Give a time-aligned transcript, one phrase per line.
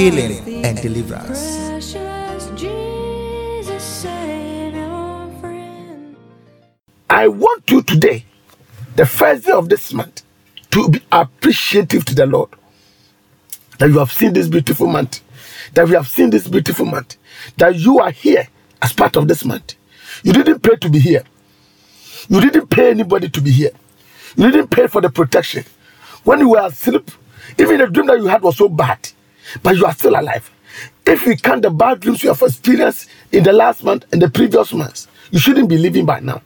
[0.00, 1.68] healing, and deliverance.
[1.68, 6.16] Precious Jesus, Savior, friend.
[7.10, 8.24] I want you today,
[8.96, 10.22] the first day of this month,
[10.70, 12.48] to be appreciative to the Lord
[13.78, 15.20] that you have seen this beautiful month,
[15.74, 17.16] that we have seen this beautiful month,
[17.58, 18.48] that you are here
[18.80, 19.74] as part of this month.
[20.22, 21.24] You didn't pay to be here.
[22.28, 23.72] You didn't pay anybody to be here.
[24.36, 25.64] You didn't pay for the protection.
[26.24, 27.10] When you were asleep,
[27.58, 29.10] even the dream that you had was so bad,
[29.62, 30.50] but you are still alive.
[31.06, 34.30] If you count the bad dreams you have experienced in the last month and the
[34.30, 36.42] previous months, you shouldn't be living by now.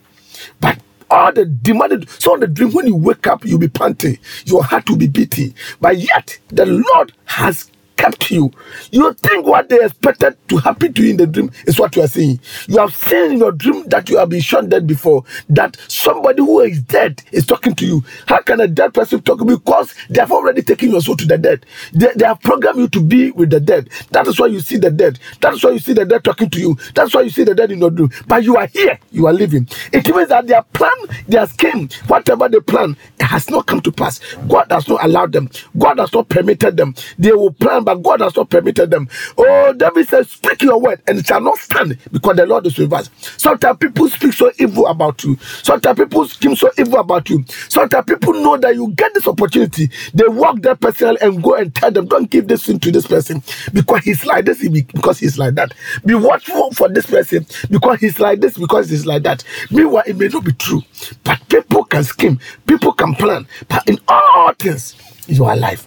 [0.61, 0.79] But
[1.11, 4.89] all the demanded, so the dream when you wake up, you'll be panting, your heart
[4.91, 5.55] will be beating.
[5.81, 8.51] But yet, the Lord has kept you.
[8.91, 12.03] You think what they expected to happen to you in the dream is what you
[12.03, 12.41] are seeing.
[12.69, 16.43] You have seen in your dream that you have been shown dead before, that somebody
[16.43, 18.05] who is dead is talking to you.
[18.27, 19.45] How can a dead person talk?
[19.47, 21.67] Because they have already taken your soul to the dead.
[21.93, 23.91] They, they have programmed you to be with the dead.
[24.13, 25.19] That is why you see the dead.
[25.41, 26.77] That is why you see the dead talking to you.
[26.95, 28.11] That's why you see the dead in your dream.
[28.27, 29.69] But you are here, you are living.
[29.93, 30.93] It means that their plan,
[31.29, 34.21] their scheme, whatever they plan, has not come to pass.
[34.49, 35.51] God has not allowed them.
[35.79, 36.95] God has not permitted them.
[37.19, 39.09] They will plan, but God has not permitted them.
[39.39, 42.79] Oh, David says, Speak your word, and it shall not stand because the Lord is
[42.79, 43.11] with us.
[43.39, 45.37] Sometimes people speak so evil about you.
[45.63, 47.45] Sometimes people scheme so evil about you.
[47.69, 49.91] Sometimes people know that you get this opportunity.
[50.15, 53.07] They walk their person and go and tell them, Don't give this thing to this
[53.07, 55.73] person because he's like this, because he's like that.
[56.05, 59.45] Be watchful for this person because he's like this, because he's like that.
[59.71, 60.83] Meanwhile, it may not be true,
[61.25, 63.47] but people can scheme, people can plan.
[63.69, 64.97] But in all things,
[65.27, 65.87] you are alive.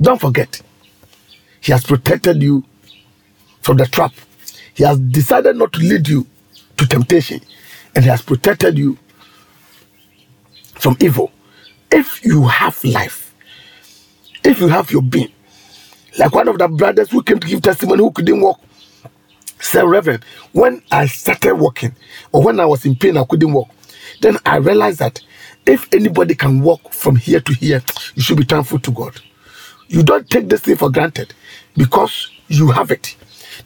[0.00, 0.60] Don't forget,
[1.66, 2.64] He has protected you
[3.62, 4.12] from the trap.
[4.74, 6.26] He has decided not to lead you
[6.76, 7.40] to temptation,
[7.94, 8.98] and He has protected you
[10.66, 11.32] from evil.
[11.90, 13.34] If you have life,
[14.44, 15.32] if you have your being,
[16.18, 18.60] like one of the brothers who came to give testimony who couldn't walk,
[19.60, 21.94] said, Reverend, when I started walking,
[22.32, 23.70] or when I was in pain, I couldn't walk,
[24.22, 25.20] then I realized that
[25.66, 27.82] if anybody can walk from here to here,
[28.14, 29.20] you should be thankful to God.
[29.88, 31.34] You don't take this thing for granted
[31.76, 33.16] because you have it.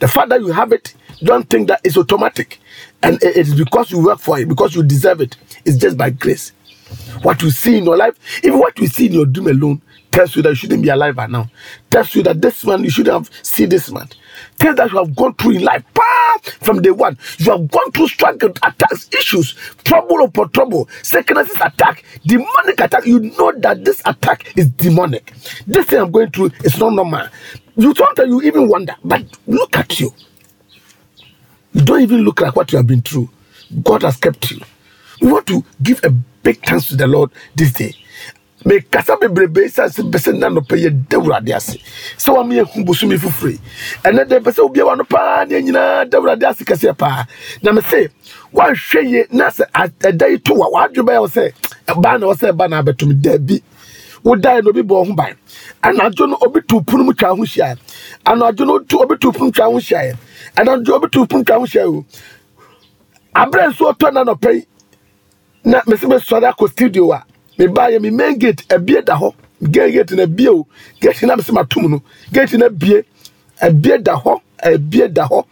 [0.00, 2.58] The fact that you have it, don't think that it's automatic.
[3.02, 5.36] And it is because you work for it, because you deserve it.
[5.64, 6.52] It's just by grace.
[7.22, 9.82] What you see in your life, even what you see in your dream alone,
[10.12, 11.50] tells you that you shouldn't be alive by now.
[11.90, 14.08] Tells you that this man, you shouldn't have seen this man.
[14.58, 17.18] Things that you have gone through in life, bah, from day one.
[17.38, 19.52] You have gone through struggle, attacks, issues,
[19.84, 23.06] trouble upon trouble, sicknesses attack, demonic attack.
[23.06, 25.32] You know that this attack is demonic.
[25.66, 27.28] This thing I'm going through is not normal.
[27.76, 30.12] You sometimes you even wonder, but look at you.
[31.72, 33.30] You don't even look like what you have been through.
[33.82, 34.60] God has kept you.
[35.20, 37.94] We want to give a big thanks to the Lord this day.
[38.64, 41.78] Mekasa bebrebe sɛ sɛ bɛsɛ nna nɔpɛ yɛ dawurade ase.
[42.18, 43.58] Sɛ wama yɛhu bosome foforɔ
[44.04, 47.26] ɛnɛ dɛ bɛsɛ wobiawa no paa ne nyinaa dawurade ase kɛseɛ paa
[47.62, 48.08] na me se
[48.54, 51.52] woanhwɛ ye na sɛ ɛda yi to wa waadwe bɛyɛ wo sɛ
[51.88, 53.62] ɛbaa na wɔ sɛ ɛba na abɛtom daabi
[54.24, 55.34] wodaeɛ na obi bɔ ho ban
[55.82, 57.76] anadwo no obi to pono mu twa ho hyiaeɛ
[58.26, 60.16] anadwo no obi to pono twa ho hyiaeɛ
[60.56, 62.04] anadwo obi to pono twa ho hyiaeɛ o.
[63.34, 64.66] Aberɛ nso na nɔpɛ yi
[65.64, 67.24] na mesi mesɔre akɔ studio a
[67.60, 70.66] mebaayɛ me main gate abie da hɔ gate gate na abie o.
[71.00, 72.02] Gate na mesi matom no.
[72.32, 73.04] Gate na abie
[73.60, 75.44] abie da hɔ abie da hɔ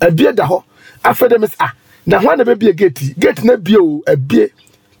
[0.00, 0.62] abie da hɔ
[1.04, 1.72] afei de mesi ah
[2.06, 4.50] na hwan na bɛbie gate gate na abie o abie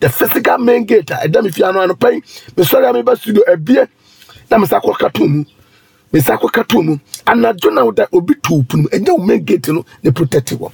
[0.00, 2.22] the physical main gate a ɛda me fie ano ano pɛn
[2.56, 3.82] mesɔre a meba studio abie
[4.50, 5.44] na mesi akɔ kato mu
[6.12, 6.96] mesi akɔ kato mu
[7.26, 8.88] anadwo na obi to pono mu.
[8.90, 10.70] Ɛnyɛ wo main gate no ne protect wɔ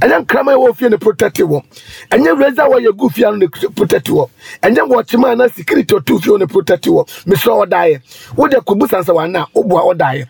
[0.00, 1.62] ɛnyɛ nkraman a ɛwɔ fie ne protect wɔ.
[2.10, 4.28] Ɛnyɛ razor a wɔyɛ gu fie ano ne protect wɔ.
[4.62, 7.06] Ɛnyɛ wɔkyema na security ɔto fie ne protect wɔ.
[7.26, 8.00] Mesrɛ ɔdaeɛ.
[8.36, 10.26] Wode kɔbu sansa wana woboa ɔdaeɛ.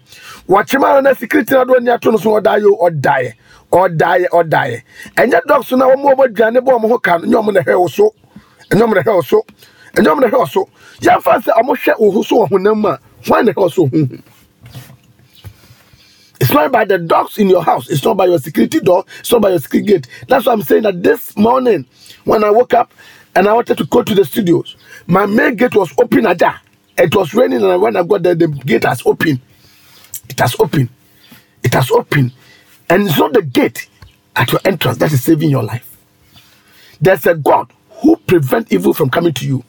[0.48, 3.32] Wɔkyema na security na do ani ato no so ɔdaeɛ ɔdaeɛ.
[3.72, 4.82] Ɔdaeɛ ɔdaeɛ.
[5.16, 7.78] Ɛnyɛ dɔkso na wɔn wɔn aduane bɔ wɔn ho ka no nyɛ wɔn na ɛhɛ
[7.80, 8.14] wo so
[8.70, 9.42] ɛnyɛm na hwɛ ɔso
[9.96, 10.28] ɛnyɛm na
[11.60, 13.88] ɔmo hwɛ wo ho so
[16.40, 17.88] It's not by the dogs in your house.
[17.90, 19.04] It's not by your security door.
[19.20, 20.08] It's not by your security gate.
[20.28, 21.86] That's why I'm saying that this morning,
[22.24, 22.92] when I woke up
[23.34, 24.76] and I wanted to go to the studios,
[25.06, 26.60] my main gate was open ajar.
[26.96, 29.40] It was raining, and when I got there, the gate has opened.
[30.28, 30.90] It has opened.
[31.62, 32.32] It has opened.
[32.90, 33.88] And it's not the gate
[34.36, 35.96] at your entrance that is saving your life.
[37.00, 39.64] There's a God who prevent evil from coming to you.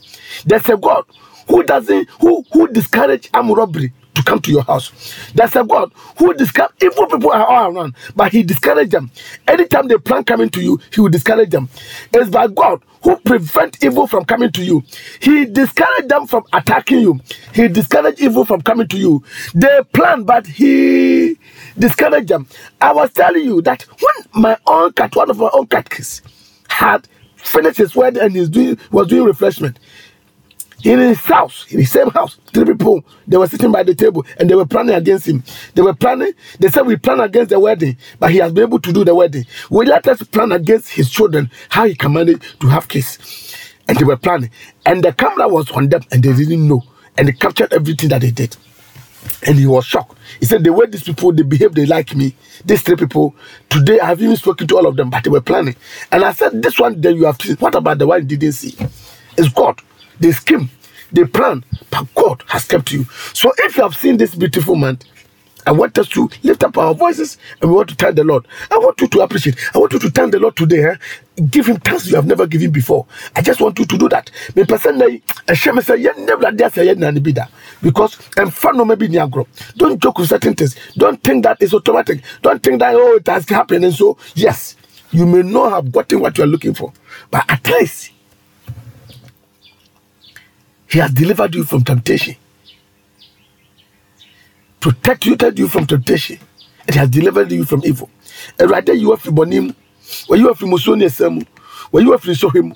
[0.45, 1.05] There's a God
[1.47, 4.91] who doesn't who who discourage armed robbery to come to your house.
[5.33, 9.11] That's a God who discourage evil people are all around, but he discourage them.
[9.47, 11.69] Anytime they plan coming to you, he will discourage them.
[12.13, 14.83] It's by God who prevent evil from coming to you.
[15.21, 17.19] He discourage them from attacking you.
[17.53, 19.23] He discourage evil from coming to you.
[19.55, 21.37] They plan, but he
[21.77, 22.47] discourage them.
[22.81, 26.21] I was telling you that when my own cat, one of my own cat kids,
[26.67, 27.07] had
[27.37, 29.79] finished his wedding and he's doing was doing refreshment
[30.83, 34.25] in his house, in his same house, three people they were sitting by the table
[34.37, 35.43] and they were planning against him.
[35.75, 38.79] They were planning, they said we plan against the wedding, but he has been able
[38.79, 39.45] to do the wedding.
[39.69, 43.55] We let us plan against his children, how he can manage to have kids.
[43.87, 44.51] And they were planning.
[44.85, 46.83] And the camera was on them and they didn't know.
[47.17, 48.55] And they captured everything that they did.
[49.45, 50.17] And he was shocked.
[50.39, 52.35] He said, The way these people they behave, they like me.
[52.63, 53.35] These three people,
[53.69, 55.75] today I have even spoken to all of them, but they were planning.
[56.11, 58.53] And I said, This one that you have seen, what about the one you didn't
[58.53, 58.75] see?
[59.37, 59.81] It's God.
[60.19, 60.69] They scheme,
[61.11, 63.05] they plan, but God has kept you.
[63.33, 64.99] So if you have seen this beautiful man,
[65.67, 68.47] I want us to lift up our voices and we want to thank the Lord.
[68.71, 69.57] I want you to appreciate.
[69.75, 70.83] I want you to thank the Lord today.
[70.85, 70.95] eh?
[71.51, 73.05] Give him thanks you have never given before.
[73.35, 74.31] I just want you to do that.
[74.55, 74.65] Me
[75.47, 77.51] I share me say never dare say nani be that.
[77.83, 79.07] Because and fun no maybe.
[79.77, 80.75] Don't joke with certain things.
[80.97, 82.23] Don't think that it's automatic.
[82.41, 84.75] Don't think that oh it has happened and so yes,
[85.11, 86.93] you may not have gotten what you are looking for,
[87.31, 88.11] but at least
[90.89, 92.35] he has delivered you from temptation
[94.81, 96.39] protected you from temptation.
[96.87, 98.09] It has delivered you from evil.
[98.59, 99.75] And right there, you are free bonim.
[100.27, 101.45] When you are free musoni esemu.
[101.91, 102.75] When you are free sohim.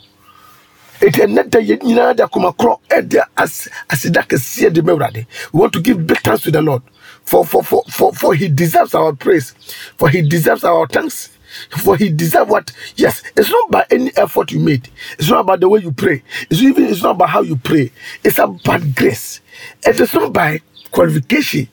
[1.01, 4.83] It is not that you know that come across as as that can see the
[4.83, 5.27] memory.
[5.53, 6.83] We want to give big thanks to the Lord
[7.23, 9.51] for for for for for He deserves our praise,
[9.97, 11.32] for He deserves our thanks.
[11.79, 12.71] For he deserves what?
[12.95, 14.89] Yes, it's not by any effort you made.
[15.19, 16.23] It's not about the way you pray.
[16.49, 17.91] It's even it's not about how you pray.
[18.23, 19.41] It's about grace.
[19.85, 20.61] It is not by
[20.91, 21.69] qualification.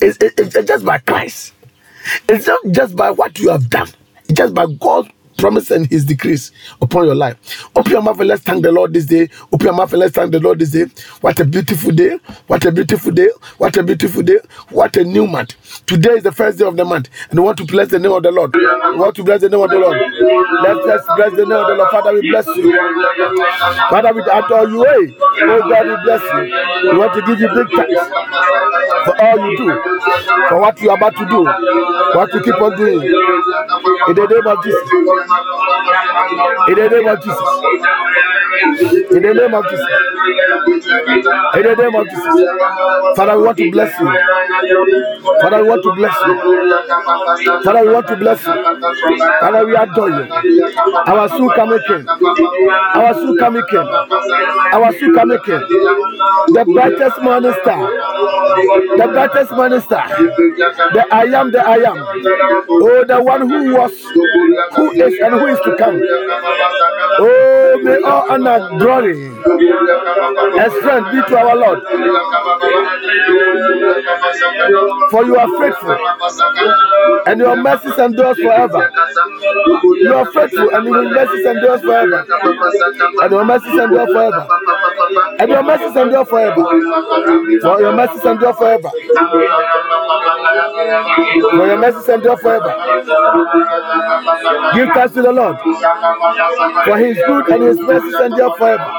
[0.00, 1.54] It's, it- it's just by Christ.
[2.28, 3.88] It's not just by what you have done.
[4.24, 7.68] It's just by God's promise and his decrees upon your life.
[7.76, 9.28] Open your mouth and let's thank the Lord this day.
[9.52, 10.86] Open your mouth and let's thank the Lord this day.
[11.20, 12.18] What a beautiful day.
[12.46, 13.28] What a beautiful day.
[13.58, 14.38] What a beautiful day.
[14.70, 15.54] What a new month.
[15.86, 17.08] Today is the first day of the month.
[17.30, 18.54] And we want to bless the name of the Lord.
[18.54, 18.62] We
[18.98, 19.96] want to bless the name of the Lord.
[20.62, 21.90] Let's, let's bless the name of the Lord.
[21.90, 22.72] Father, we bless you.
[23.90, 24.84] Father, we adore you.
[24.84, 26.92] Hey, oh God, we bless you.
[26.92, 28.02] We want to give you big thanks
[29.04, 29.66] for all you do,
[30.48, 31.44] for what you are about to do,
[32.18, 33.02] what you keep on doing.
[34.08, 34.88] In the name of Jesus.
[36.68, 37.40] In the name of Jesus.
[39.12, 39.86] In the name of Jesus.
[41.54, 43.16] In the name of Jesus.
[43.16, 44.08] Father, we want to bless you.
[45.40, 47.62] Father, want to bless you.
[47.64, 48.54] Father, we want to bless you.
[49.40, 50.24] Father, we adore you.
[51.06, 52.06] Our soon coming King.
[52.94, 53.86] Our soon coming King.
[54.72, 55.38] Our soon coming.
[55.44, 57.90] The brightest morning star.
[58.96, 60.08] The brightest morning star.
[60.08, 61.96] The I am the I am.
[62.68, 63.92] Oh, the one who was,
[64.76, 66.00] who is, and who is to come.
[67.20, 71.78] Oh, may all honor, glory, and strength be to our Lord.
[75.10, 75.96] For you faithful,
[77.26, 78.90] and your mercies endures forever.
[80.00, 82.26] You are faithful, and your mercies endures forever.
[83.22, 84.46] And your mercies endure forever.
[85.40, 86.64] And your mercies endure forever.
[87.62, 88.90] For your mercies endure forever.
[91.50, 92.74] For your mercies endure forever.
[94.74, 95.56] Give thanks to the Lord.
[96.84, 98.90] For his good and his mercies endure forever.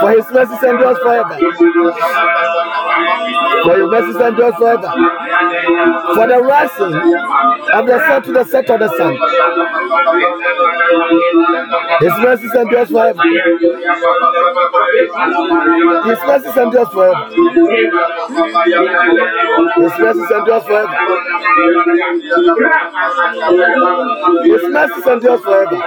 [0.00, 1.38] For his mercies endure forever.
[3.64, 4.92] For your mercies endure forever.
[6.14, 6.94] For the rising
[7.74, 9.14] of the sun to the set of the sun.
[12.00, 13.22] His mercies endure forever.
[16.06, 17.28] His mercies endure forever.
[19.76, 20.96] His mercies endure forever.
[24.44, 25.82] His mercies endure forever.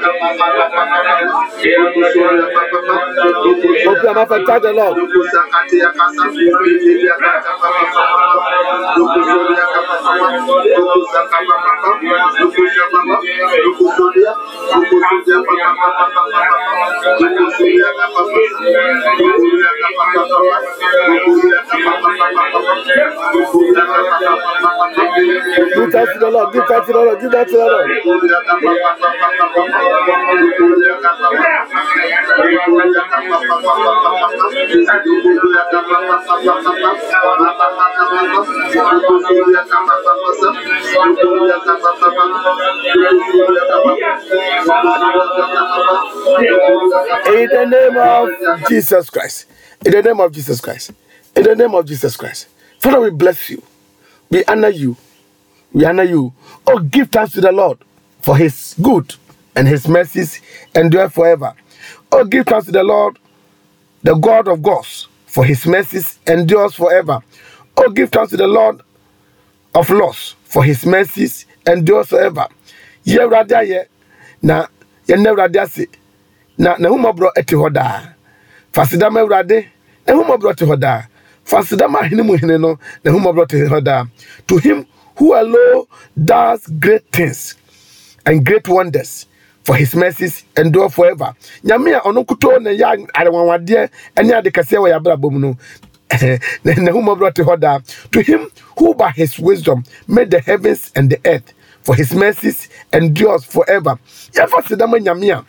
[0.00, 0.16] Open
[4.02, 4.96] your mouth and thank the Lord.
[25.74, 26.52] Give thanks to the Lord.
[26.52, 27.20] Give thanks to the Lord.
[27.20, 29.29] Give thanks to the.
[29.52, 29.66] In
[47.48, 49.46] the name of Jesus Christ.
[49.84, 50.92] In the name of Jesus Christ.
[51.34, 52.48] In the name of Jesus Christ.
[52.78, 53.62] Father, we bless you.
[54.30, 54.96] We honor you.
[55.72, 56.32] We honor you.
[56.66, 57.78] Oh, give thanks to the Lord
[58.20, 59.14] for his good
[59.60, 60.40] and his mercies
[60.74, 61.52] endure forever.
[62.10, 63.18] Oh, give thanks to the Lord,
[64.02, 67.20] the God of gods, for his mercies endures forever.
[67.76, 68.80] Oh, give thanks to the Lord
[69.74, 72.46] of lords, for his mercies endures forever.
[73.04, 73.84] Yɛ Awurade ayɛ,
[74.42, 74.66] na
[75.06, 75.86] yɛn Awurade ase,
[76.56, 78.14] na n'ahomɔborɔ ɛte hɔ daa.
[78.72, 79.66] Fasidam Awurade,
[80.06, 81.02] n'ahomɔborɔ te hɔ daa.
[81.44, 84.04] Fasidam ahene mu hene no, n'ahomɔborɔ te hɔ daa.
[84.48, 84.86] To him
[85.16, 85.84] who alone
[86.24, 87.56] does great things
[88.24, 89.26] and great wonders
[89.64, 91.34] for his mercies endure forever.
[91.64, 93.90] Nyame a ɔno nkutoo na ɛyɛ arewanwadeɛ
[94.24, 95.56] ne ade kɛseɛ wɔ yɛ mu no
[96.64, 97.78] na n'ahomɔborɔ te hɔ daa.
[98.12, 101.52] To him who by his wisdom made the heavens and the earth
[101.82, 103.98] for his mercies endures forever.
[104.32, 105.44] Yɛfa sedama nyame a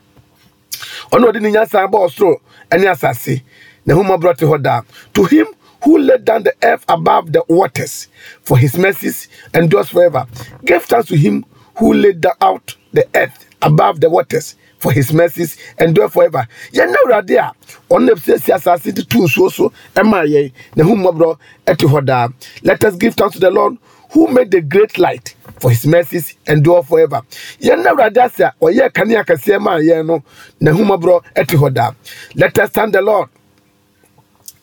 [1.15, 2.35] ɔno ɔde ne nyansa bɔ ɔsoro
[2.73, 3.41] ne asase
[3.87, 4.81] n'ahomɔborɔ te hɔ daa.
[5.13, 5.47] To him
[5.83, 8.07] who laid down the earth above the waters
[8.43, 10.27] for his mercies endures forever.
[10.63, 11.43] Give thanks to him
[11.77, 16.47] who laid out the earth above the waters for his mercies endure forever.
[16.73, 17.53] Yɛn awurade a
[17.93, 21.37] ɔno na siesie asase de tu nsuo so ɛma yɛn na hu mmɔborɔ
[21.67, 22.27] ɛte hɔ daa.
[22.63, 23.77] Let us give thanks to the lord
[24.11, 27.21] who made the great light for his mercies endure forever.
[27.61, 30.23] Yɛn awurade ase a ɔyɛ kanea kɛseɛ maa yɛn no
[30.59, 31.91] na hu mmɔborɔ ɛte hɔ daa.
[32.35, 33.29] Let us thank the lord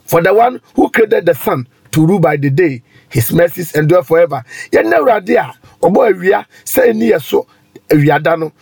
[0.05, 4.03] for the one who created the sun to rule by the day his mercies endure
[4.03, 4.43] forever.
[4.73, 5.55] Yɛn awurade a
[5.87, 7.47] ɔbɔ awia sɛ ɛni yɛ so
[7.91, 8.53] awiada no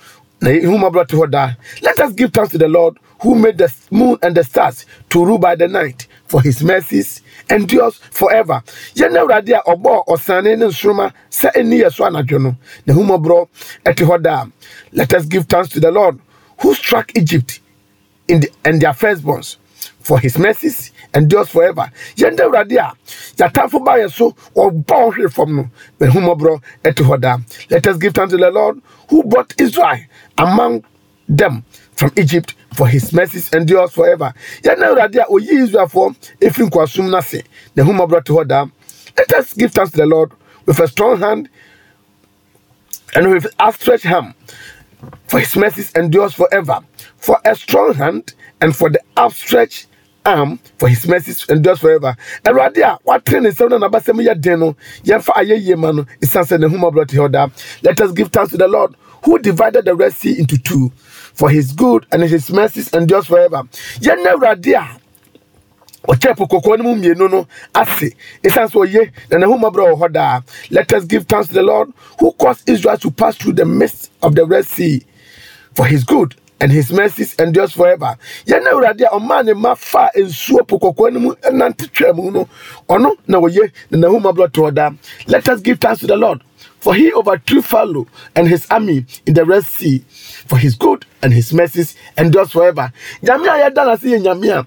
[0.46, 5.24] let us give thanks to the lord who made the moon and the stars to
[5.24, 8.62] rule by the night for his mercies endures forever.
[8.94, 12.56] Yɛn awurade a ɔbɔ ɔsane ne nsoroma sɛ ɛni yɛ so anadwo no.
[12.86, 13.48] Na ehumabra
[13.84, 14.46] ɛte hɔ daa
[14.92, 16.18] let us give thanks to the lord
[16.60, 17.60] who struck egypt
[18.28, 19.56] in the, and their firstborns
[20.00, 22.92] for his mercies endures forever yɛn dɛ awurade a
[23.38, 25.70] yɛatamfo ba yɛ so ɔbɔ ɔhwere fam no
[26.00, 27.38] hɔ daa
[27.70, 28.80] let us give thanks to the lord
[29.10, 30.00] who brought israel
[30.38, 30.84] among
[31.28, 31.64] them
[31.96, 34.32] from Egypt for his mercies endures forever.
[34.62, 37.42] Yɛn na awurade a oyi Israelfoɔ efiri nkwasum n'ase
[37.74, 38.66] na ehumabra te hɔ daa.
[39.18, 40.32] Let us give thanks to the Lord
[40.66, 41.48] with a strong hand
[43.14, 44.34] and with outstretched hand
[45.28, 46.80] for his mercies endures forever.
[47.16, 49.86] For a strong hand and for the outstretched
[50.26, 52.16] arm for his mercies endures forever.
[52.44, 56.44] Awurade a watene ne nsɛm na n'abasɛm yɛ den no yɛmfa ayɛyie ma no esan
[56.44, 57.48] sɛ ne ehumabra te hɔ daa.
[57.82, 61.50] Let us give thanks to the Lord who divided the Red Sea into two for
[61.50, 63.62] his good and his mercies endures forever.
[64.02, 64.98] Awurade a
[66.08, 68.10] ɔkyɛ po kɔkɔɔ no mu mmienu no ase
[68.44, 70.40] ɛsiane sɛ ɔye na n'ahomɔborɔ wɔ hɔ daa
[70.70, 74.10] let us give thanks to the lord who caused israel to pass through the midst
[74.22, 75.02] of the red sea
[75.74, 79.74] for his good and his mercies endures forever yɛn na awurade a ɔmaa ne ma
[79.74, 82.48] fa nsuo po kɔkɔɔ no mu nante twɛ mu no
[82.88, 84.90] ɔno na ɔye na n'ahomɔborɔ to hɔ daa
[85.26, 86.40] let us give thanks to the lord
[86.86, 90.04] for he overthrew Pharaoh and his army in the Red Sea.
[90.46, 92.92] For his good and his mercies endures forever.
[93.22, 94.66] Nyame a yɛda n'ase yɛ nyame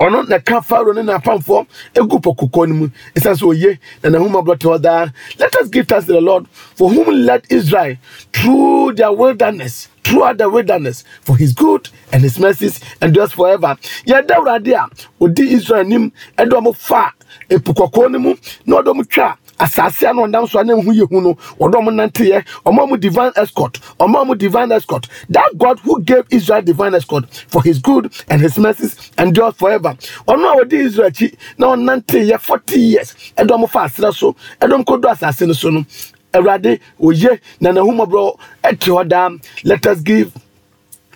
[0.00, 2.88] ɔno na ka Pharaoh ne n'apamfoɔ egu koko no mu.
[3.16, 5.08] Esan so oye na hɔ daa.
[5.40, 7.96] Let us give thanks to the Lord for whom led Israel
[8.32, 9.88] through their wilderness.
[10.06, 13.76] Throughout the wilderness, for his good and his mercies endures forever.
[14.06, 14.88] Yɛda Awurade a
[15.24, 17.12] odi Israel nim ɛde ɔmo fa
[17.50, 18.34] epo kɔkɔɔ no mu
[18.66, 21.74] na ɔde ɔmo twa asase ano ɔnam so a na ehu yɛ hu no ɔdɔ
[21.80, 26.62] ɔmo nanteɛ ɔmo ɔmo divine escort ɔmo ɔmo divine escort that God who gave Israel
[26.62, 29.94] divine escort for his good and his mercies endures forever
[30.28, 34.72] ɔno a ɔdi Israel akyi na ɔnanteɛ forty years ɛdɔ ɔmo fa asrɛ so ɛdɔ
[34.78, 35.84] ɔmo kɔ do asase no so no
[36.40, 39.30] Awurade oye na n'ahomɔborɔ ɛte hɔ daa
[39.64, 40.32] let us give.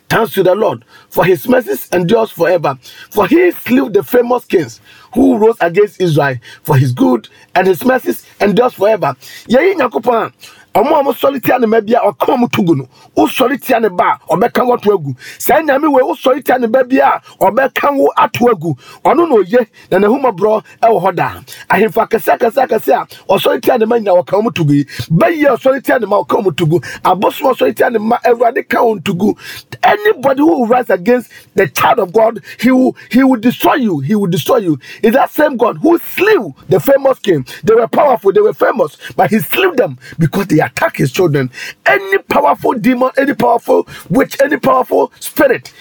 [0.08, 2.76] Thanks to the Lord, for his mercies endures forever.
[3.12, 4.80] For he slew the famous kings
[5.14, 6.34] who rose against Israel,
[6.64, 9.14] for his good and his mercies endures forever.
[9.48, 10.32] Yɛyi Nyankopɔn
[10.74, 13.80] ɔmo a mosɔre tia ne ma bi a ɔka ɔmo to gu no wosɔre tia
[13.80, 15.14] ne ba a ɔbɛka wo ato agu.
[15.38, 18.74] Saa nyame wei wosɔre tia ne ba bi a ɔbɛka wo ato agu.
[19.04, 21.34] Ɔno na oye na n'ahomɔborɔ ɛwɔ hɔ daa
[21.70, 24.84] ahemfo akɛse akɛse akɛse a ɔsɔre tia ne ma nyina wɔka ɔmo to gu yi.
[25.10, 28.18] Bɛyie a ɔsɔre tia ne ma ɔka ɔmo to gu abosom ɔsɔre tia ne ma
[28.24, 29.14] awurade ka wɔn to
[29.82, 34.14] anybody who rise against the child of God he will he will destroy you he
[34.14, 34.78] will destroy you.
[35.02, 37.46] Is that same God who slew the famous king.
[37.64, 41.50] They were powerful they were famous but he slew them because they attack his children
[41.86, 45.72] any powerful demon any powerful witch any powerful spirit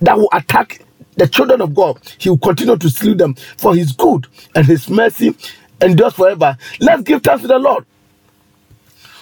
[0.00, 0.82] that will attack
[1.16, 4.26] the children of God, He will continue to slew them for His good
[4.56, 5.36] and His mercy
[5.82, 6.58] endures forever.
[6.80, 7.86] Let's give thanks to the Lord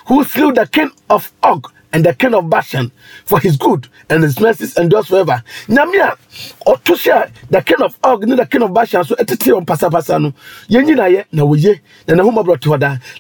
[0.09, 2.93] who slew the king of Og and the king of Bashan
[3.25, 5.43] for his good and his mercies endures forever.
[5.69, 6.19] Nyamia
[6.67, 10.35] otusia the king of Og the king of Bashan so etiti on pasapasa no
[10.69, 12.71] yenyi na ye na woye na na huma brought to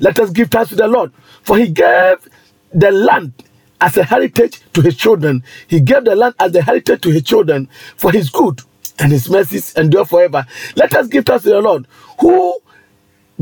[0.00, 1.12] Let us give thanks to the Lord
[1.44, 2.28] for he gave
[2.74, 3.32] the land
[3.80, 5.44] as a heritage to his children.
[5.68, 8.60] He gave the land as a heritage to his children for his good
[8.98, 10.46] and his mercies endure forever.
[10.76, 11.86] Let us give thanks to the Lord
[12.20, 12.58] who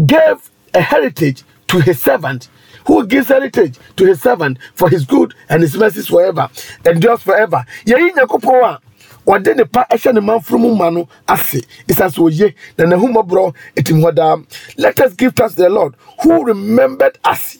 [0.07, 2.49] gave a heritage to his servant
[2.87, 6.49] who gives heritage to his servant for his good and his mercies forever
[6.87, 8.81] endures forever yɛyi nyankopɔn a
[9.27, 14.01] wɔde ne pa ɛhyɛ ne manforo ma no ase ɛsiane sɛ ɔye na n'ahumɔborɔ ɛtim
[14.03, 14.37] hɔ daa
[14.79, 17.59] let us give thanks to the lord who remembered us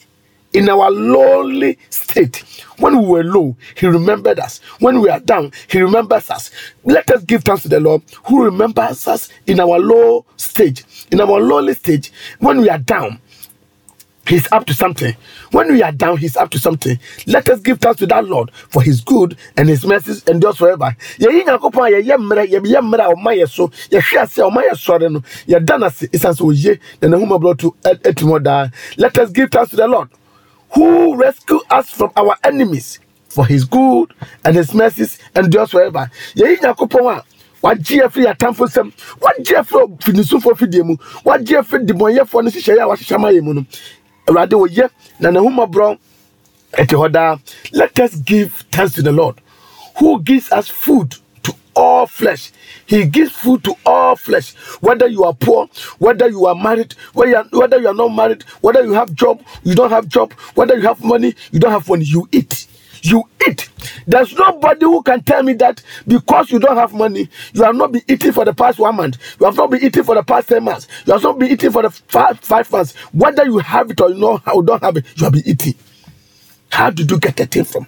[0.53, 2.37] in our lowly state.
[2.77, 4.59] When we were low, He remembered us.
[4.79, 6.51] When we are down, He remembers us.
[6.83, 11.19] Let us give thanks to the Lord who remembers us in our low stage, in
[11.21, 12.11] our lowly stage.
[12.39, 13.19] When we are down,
[14.27, 15.15] He's up to something.
[15.51, 16.97] When we are down, He's up to something.
[17.27, 20.95] Let us give thanks to that Lord for His good and His mercies endures forever.
[21.19, 24.63] Yɛyi Nyankopɔn a yɛyɛ mmerɛ yɛyɛ mmerɛ a ɔma yɛ so yɛhwɛ ase a ɔma
[24.63, 28.69] yɛ sɔre no yɛda no ase ɛsiane sɛ ɔye na n'ahomɔborɔ to atim hɔ daa.
[28.97, 30.09] Let us give thanks to the Lord
[30.71, 34.13] who rescue us from our enemies for his good
[34.45, 36.09] and his mercies endures forever.
[36.35, 37.23] Yɛyi Nyankopɔn a
[37.63, 40.95] wagye afiri atamfo nsam wagye afiri finisufo fidie mu
[41.25, 43.65] wagye afiri dibɔnyɛfoɔ no hyehyɛ a wahyehyɛ ma yɛ mu no
[44.27, 45.97] awurade wɔyɛ na n'ahomɔborɔ
[46.77, 47.37] ɛte hɔ daa
[47.73, 49.35] let us give thanks to the lord
[49.97, 52.51] who gives us food to all flesh.
[52.85, 55.67] He gives food to all flesh whether you are poor
[55.99, 59.13] whether you are married whether you are, whether you are not married whether you have
[59.13, 62.67] job you don't have job whether you have money you don't have money you eat
[63.03, 63.69] you eat.
[64.07, 67.91] There's nobody who can tell me that because you don't have money, you have not
[67.93, 70.49] been eating for the past one month, you have not been eating for the past
[70.49, 72.95] 10 months, you have not been eating for the five, five months.
[73.13, 75.75] Whether you have it or you know or don't have it, you have been eating.
[76.71, 77.87] How did you get the thing from?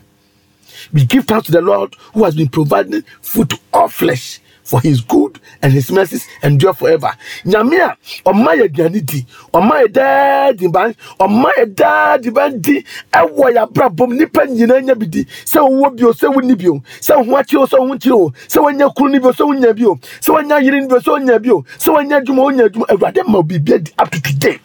[0.94, 4.82] We give thanks to the Lord who has been providing food to all flesh for
[4.82, 7.12] his good and his mercies endure forever.
[7.46, 7.98] Nyame a
[8.30, 13.64] ɔma yɛ aduane di, ɔma yɛ daa diban, ɔma yɛ daa diban di ɛwɔ yɛ
[13.68, 15.26] abrabɔ mu nipa nyinaa nya bi di.
[15.46, 18.90] Sɛ owó sɛ wonni bio sɛ ho akyi o sɛ ho nkyi o sɛ wonya
[18.96, 21.90] kunu ni bio sɛ wonya bio sɛ wonya yere ni bio sɛ wonya bio sɛ
[21.96, 22.86] wonya adwuma wonya adwuma.
[22.90, 24.60] Awurade ma obi bi adi up to today.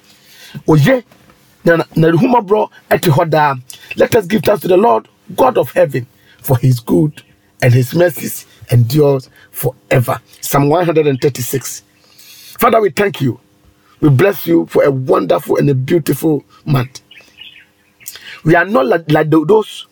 [0.69, 1.05] Oye
[1.65, 3.55] na na na ehumabro ɛte hɔ daa.
[3.97, 6.07] Let us give thanks to the lord god of heaven
[6.39, 7.23] for his good
[7.63, 10.21] and his mercies endures forever.
[10.41, 11.83] Psalm 136
[12.59, 13.41] father we thank you.
[14.01, 17.03] We bless you for a wonderful and a beautiful month.
[18.45, 19.87] We are not like, like those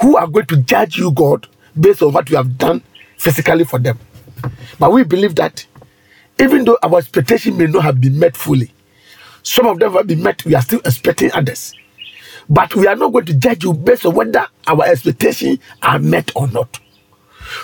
[0.00, 1.46] who are going to judge you god
[1.78, 2.82] based on what you have done
[3.16, 3.98] physically for them.
[4.78, 5.66] But we believe that
[6.40, 8.72] even though our expectation may not have been met fully
[9.42, 11.74] some of them have been met we are still expecting others
[12.48, 16.32] but we are not going to judge you based on whether our expectations are met
[16.36, 16.80] or not.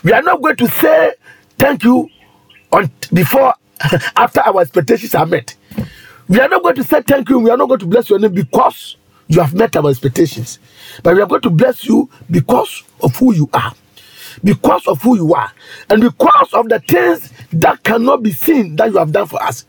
[0.04, 1.14] We are not going to say
[1.58, 2.08] thank you
[2.72, 3.54] on before
[4.16, 5.54] after our expectations are met.
[6.28, 7.38] We are not going to say thank you.
[7.40, 8.96] We are not going to bless your name because
[9.28, 10.58] you have met our expectations.
[11.02, 13.74] But we are going to bless you because of who you are.
[14.44, 15.52] Because of who you are.
[15.90, 19.66] And because of the things that cannot be seen that you have done for us.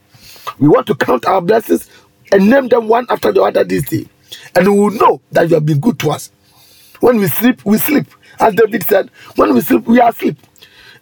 [0.59, 1.89] We want to count our blessings
[2.31, 4.07] and name them one after the other this day.
[4.55, 6.31] And we will know that you have been good to us.
[6.99, 8.07] When we sleep, we sleep.
[8.39, 10.37] As David said, when we sleep, we are asleep.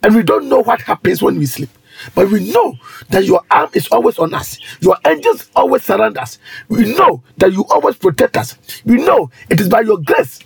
[0.04, 1.70] And we don't know what happens when we sleep.
[2.16, 2.76] But we know
[3.10, 4.60] that your arm is always on us.
[4.82, 6.40] Your angels always surround us.
[6.68, 8.58] We know that you always protect us.
[8.86, 10.40] We know it is by your grace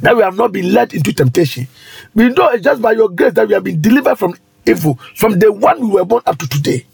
[0.00, 1.68] that we have not been led into temptation.
[2.14, 4.34] We know it's just by your grace that we have been delivered from
[4.66, 6.86] evil from the one we were born up to today.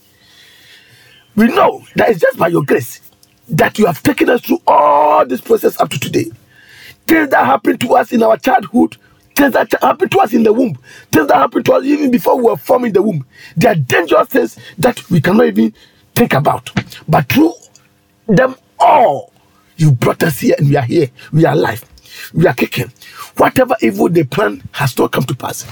[1.36, 3.00] We know that it's just by your grace
[3.52, 6.26] that you have taken us through all this process up to today.
[7.06, 8.96] Things that happened to us in our childhood,
[9.36, 10.78] things that happened to us in the womb,
[11.12, 13.26] things that happened to us even before we were formed in the womb.
[13.56, 15.74] They are dangerous things that we cannot even
[16.16, 16.70] think about.
[17.08, 17.54] But through
[18.28, 19.32] them all,
[19.78, 21.08] You brought us here and we are here.
[21.32, 21.84] We are alive.
[22.34, 22.92] We are kicking.
[23.36, 25.62] Whatever evil they planned has not come to pass.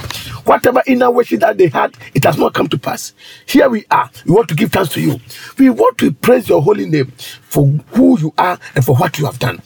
[0.46, 3.12] Whatever inner wishes that they had, it has not come to pass.
[3.46, 4.10] Here we are.
[4.26, 5.20] We want to give thanks to you.
[5.58, 9.26] We want to praise your holy name for who you are and for what you
[9.26, 9.58] have done.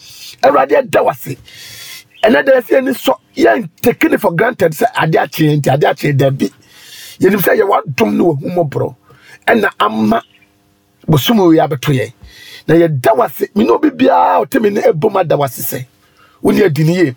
[0.42, 1.36] Awurade ɛda wo ase.
[2.24, 5.84] ɛnɛ dɛ ɛsɛ ni sɔ yɛn taking it for granted sɛ ade akyerɛ nti ade
[5.84, 6.48] akyerɛ dabi
[7.20, 8.94] yɛnim sɛ yɛwɔ adom ne wɔhu mmɔborɔ
[9.46, 10.22] ɛna ama
[11.06, 12.12] bosom wei abɛto yɛn
[12.66, 15.84] na yɛda wase mene obi biara ɔte me ne ɛbom ada wase sɛ
[16.40, 17.14] wo ne adi ne yie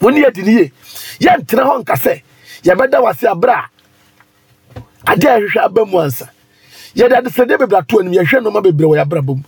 [0.00, 0.72] wo ne adi ne yie
[1.20, 2.22] yɛntena hɔ nka sɛ
[2.64, 3.68] yɛbɛda wase aberɛ a
[5.12, 6.28] ade a yɛhwehwɛ aba mu ansa.
[6.96, 9.42] Yɛde adesɛdeɛ bebree ato anim yɛhwɛ nnoɔma bebree wɔ yɛabrabɔ mu.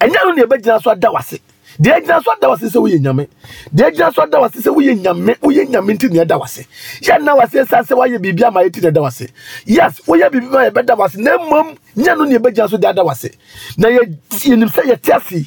[0.00, 1.40] Ɛnyɛ no ne yɛbɛgyina so ada wase
[1.80, 3.28] deɛ gyina so ada wase sɛ woyɛ nyame.
[3.74, 6.66] Deɛ gyina so ada wase sɛ woyɛ nyame woyɛ nyame nti ne ɛda wase
[7.02, 9.28] yɛnna wase sa sɛ woayɛ biribi ama yɛti ne ɛda wase
[9.66, 13.02] yes woyɛ biribi ma yɛbɛda wase na mmom nyɛ no ne yɛbɛgyina so de ada
[13.04, 13.30] wase
[13.78, 15.46] na yɛ- yɛnim sɛ yɛte ase.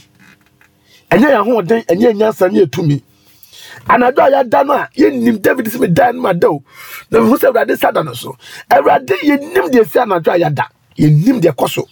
[1.12, 2.18] Ɛnyɛ yɛn ahoɔden ɛnyɛ yɛn
[2.54, 3.04] ne yɛ tumi
[3.88, 6.64] anadwo a yɛada no a yɛnnim david sɛ medaa no ada o
[7.12, 8.36] na mehu sɛ awurade sa da no so.
[8.72, 10.66] Awurade yɛnim deɛ ɛsi anadwo a yɛada
[10.98, 11.86] yɛnim deɛ ɛkɔ so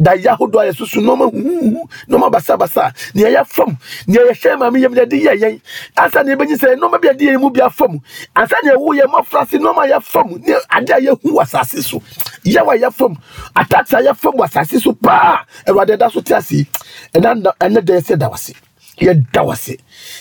[0.00, 3.76] da yɛ ahodoɔ a yɛsusu nɔɔma huhuhu nɔɔma basabasa nea ɛyɛ fam
[4.08, 5.60] nea yɛhyɛ maame yam deɛ de yɛ yɛn
[5.96, 8.00] ansa nea yɛbɛnyi sɛ nɔɔma bi a de yɛ mu bi afam
[8.36, 11.82] ansa nea ɛwo yɛ mmɔfra se nɔɔma yɛ fam ne ade a yɛhu wɔ asase
[11.84, 11.98] so
[12.44, 13.16] yɛwɔ yɛ fam
[13.56, 16.66] ataakyɛ a yɛ fam wɔ asase so paa awurade da so te ase
[17.14, 18.54] nna- ɛnɛ da yɛsɛ da wase
[19.00, 19.78] yɛda wase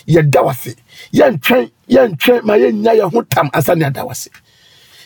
[0.08, 0.76] yɛda wase
[1.14, 4.30] yɛntwɛn yɛntwɛn ma yɛnya yɛn ho tam ansa ne ada wase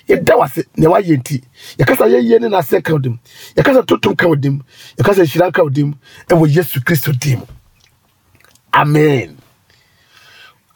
[0.10, 1.44] yɛda wase nea wayɛ nti
[1.80, 3.20] yɛkasa yɛyie ne n'asɛ ka wo dim.
[3.56, 4.64] Yɛkasa totom ka wo dim.
[4.98, 5.96] Yɛkasa nhyira ka wo dim
[6.30, 7.42] ɛwɔ yesu kristo dim
[8.74, 9.38] amen.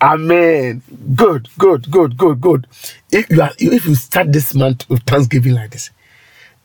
[0.02, 0.82] Amen.
[1.16, 2.68] Good good good good good.
[3.12, 5.90] If you are if you start this month with thanksgiving like this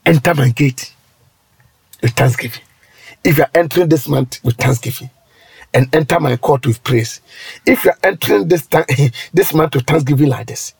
[0.06, 0.94] enter my gate
[2.02, 2.62] with thanksgiving.
[3.24, 5.10] If you are entering this month with thanksgiving
[5.74, 7.20] and enter my court with praise
[7.66, 8.84] if you are entering this time
[9.34, 10.74] this month with thanksgiving like this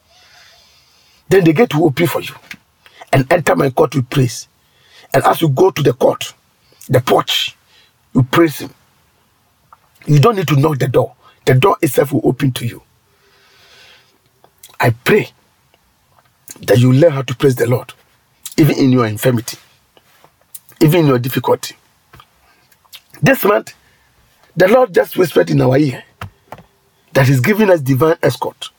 [1.29, 2.35] then the gate will open for you
[3.13, 4.49] and enter my court with praise.
[5.15, 6.35] And as you go to the court,
[6.89, 7.57] the porch,
[8.15, 8.71] you praise him.
[10.07, 11.15] You don't need to knock the door.
[11.47, 12.83] The door itself will open to you.
[14.81, 15.31] I pray
[16.63, 17.93] that you learn how to praise the Lord,
[18.57, 19.59] even in your infirmity,
[20.81, 21.77] even in your difficulty.
[23.23, 23.75] This month,
[24.57, 26.05] the Lord just whispered in our ear
[27.13, 28.71] that He's giving us divine escort.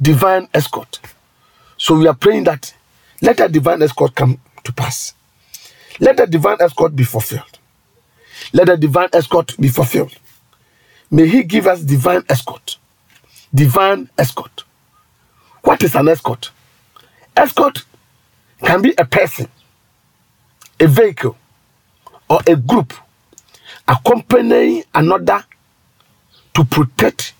[0.00, 1.00] Divine escort.
[1.76, 2.74] So we are praying that
[3.20, 5.14] let that divine escort come to pass.
[6.00, 7.58] Let that divine escort be fulfilled.
[8.52, 10.14] Let the divine escort be fulfilled.
[11.10, 12.78] May He give us divine escort.
[13.52, 14.64] Divine escort.
[15.62, 16.50] What is an escort?
[17.36, 17.84] Escort
[18.64, 19.48] can be a person,
[20.78, 21.36] a vehicle,
[22.28, 22.92] or a group
[23.88, 25.42] accompanying another
[26.54, 27.32] to protect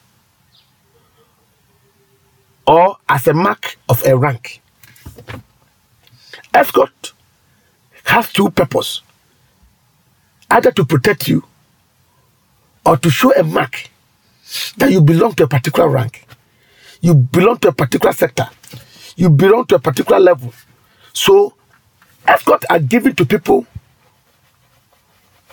[2.66, 4.60] or as a mark of a rank.
[6.54, 7.12] Escort
[8.04, 9.02] has two purposes
[10.50, 11.44] either to protect you
[12.86, 13.90] or to show a mark
[14.78, 16.26] that you belong to a particular rank,
[17.02, 18.48] you belong to a particular sector,
[19.16, 20.52] you belong to a particular level.
[21.12, 21.52] So,
[22.26, 23.66] escorts are given to people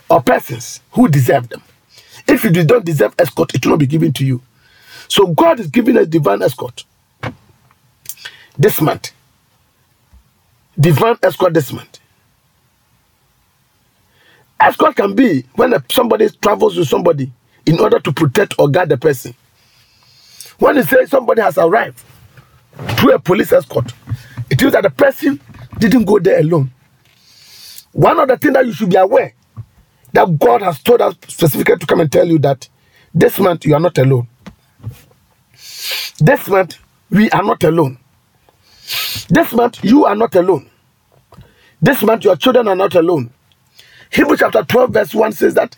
[0.09, 1.61] or persons who deserve them.
[2.27, 4.41] If you don't deserve escort, it will not be given to you.
[5.07, 6.83] So, God is giving us divine escort
[8.57, 9.11] this month.
[10.79, 11.99] Divine escort this month.
[14.59, 17.31] Escort can be when somebody travels with somebody
[17.65, 19.35] in order to protect or guard the person.
[20.59, 22.01] When you say somebody has arrived
[22.97, 23.93] through a police escort,
[24.49, 25.39] it means that the person
[25.79, 26.71] didn't go there alone.
[27.91, 29.33] One other thing that you should be aware
[30.15, 32.69] that God has told us specifically to come and tell you that
[33.13, 34.27] this month you are not alone.
[36.19, 36.77] This month
[37.11, 37.99] we are not alone.
[39.29, 40.69] This month, you are not alone.
[41.81, 43.31] This month, your children are not alone.
[44.11, 45.75] Hebrews chapter 12, verse 1 says that,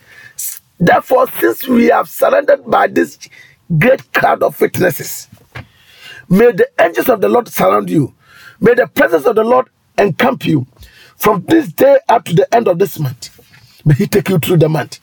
[0.78, 3.18] Therefore, since we have surrendered by this
[3.78, 5.28] great crowd of witnesses,
[6.28, 8.14] may the angels of the Lord surround you.
[8.60, 10.66] May the presence of the Lord encamp you
[11.16, 13.37] from this day up to the end of this month.
[13.88, 15.00] May He take you through the month.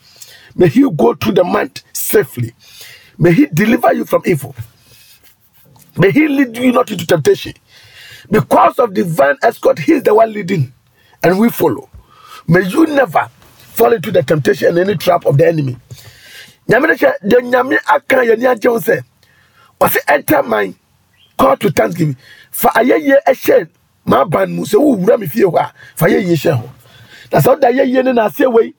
[0.56, 2.54] May He go through the month safely.
[3.18, 4.56] May He deliver you from evil.
[5.98, 7.54] May He lead you not into temptation.
[8.30, 10.72] Because of divine escort, He is the one leading,
[11.24, 11.90] and we follow.
[12.48, 15.78] May you never fall into the temptation and any trap of the enemy.
[19.82, 20.74] Ɔsɛ enter my
[21.38, 22.16] call to thanksgiving
[22.52, 23.68] fa ayɛyie ɛhyɛ
[24.06, 26.70] m'aban mu sɛ wowura me fie hɔ a fa ayɛyie hyɛ
[27.32, 28.74] na sɛ woda ayɛyie ne n'aseɛ wei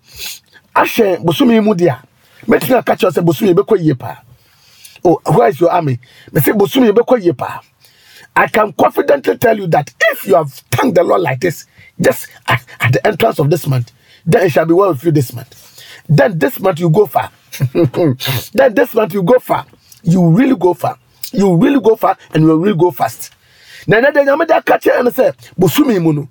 [0.74, 2.02] ahyɛ bosome mu deɛ a
[2.46, 4.16] mɛtumi aka kyerɛ sɛ bosom yɛbɛkɔ yie paa
[5.04, 5.98] oh where is your army
[6.32, 7.60] me say bosom yɛbɛkɔ yie paa
[8.38, 11.64] I can confidently tell you that if you have thanked the Lord like this,
[11.98, 13.92] just at, at the entrance of this month,
[14.26, 15.82] then it shall be well with you this month.
[16.06, 17.30] Then this month you go far.
[18.52, 19.64] then this month you go far.
[20.02, 20.98] You really go far.
[21.32, 23.32] You really go far and you really go fast.
[23.86, 26.28] Na na de nyame da ka kyerɛ no sɛ bosumi mu no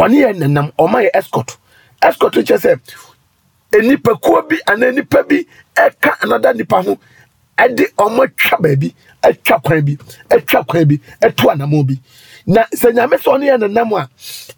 [0.00, 1.58] ɔne yɛ nenam ɔma yɛ escort.
[2.02, 2.80] Escort kyerɛ sɛ
[3.72, 6.98] enipakuo bi anaa nipa bi ɛka another nipa ho
[7.58, 9.96] ɛde ɔmo atwa baabi atwa kwan bi
[10.30, 11.94] atwa kwan bi ɛto anamo bi.
[12.46, 14.08] Na sɛ nyame sɛ ɔne yɛ nenam a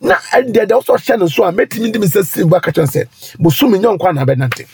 [0.01, 2.71] na ɛdeɛ deɛ wosɔ hyɛ no so a mɛtumi de me sɛ siri bu aka
[2.73, 4.67] kyerɛ sɛ bosumi nyɛ nkwa na bɛnante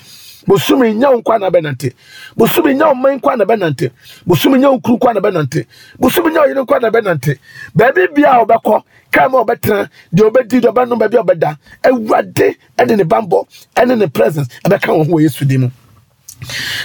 [0.49, 1.89] bosumi nyɛ nkwa na bɛnante
[2.37, 3.87] bosumi nyɛ ɔman nkwa na bɛnante
[4.27, 5.61] bosumi nyɛ nkuru nkwa na bɛnante
[6.01, 7.33] bosumi nyɛ ɔyere nkwa na bɛnante
[7.77, 8.83] baabi bia a ɔbɛkɔ
[9.13, 13.45] kaa ma ɔbɛtena deɛ ɔbɛdi deɛ ɔbɛnom baabi a ɔbɛda awurade ɛde ne bambɔ
[13.77, 15.71] ɛne ne presence ɛbɛka wɔn ho wɔ yesu din mu.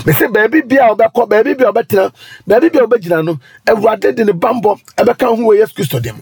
[0.06, 2.12] Mesi baabi bia a ɔbɛkɔ baabi bia a ɔbɛtena
[2.48, 6.16] baabi bia a ɔbɛgyina no awurade de ne bambɔ ɛbɛka ho wɔ yesu kristo dim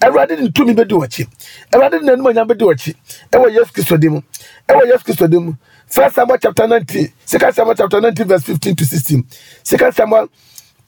[0.00, 1.26] awurade de ne tumi bɛdi wɔ akyi.
[1.72, 2.94] Awurade de n'anim ɔnya bɛdi wɔ akyi.
[3.32, 4.22] Ɛwɔ yesu kristo dim
[4.68, 5.56] ɛwɔ yesu kristo dim
[5.94, 9.24] first samuel chapter nineteen second samuel chapter nineteen verse fifteen to sixteen.
[9.62, 10.28] Second samuel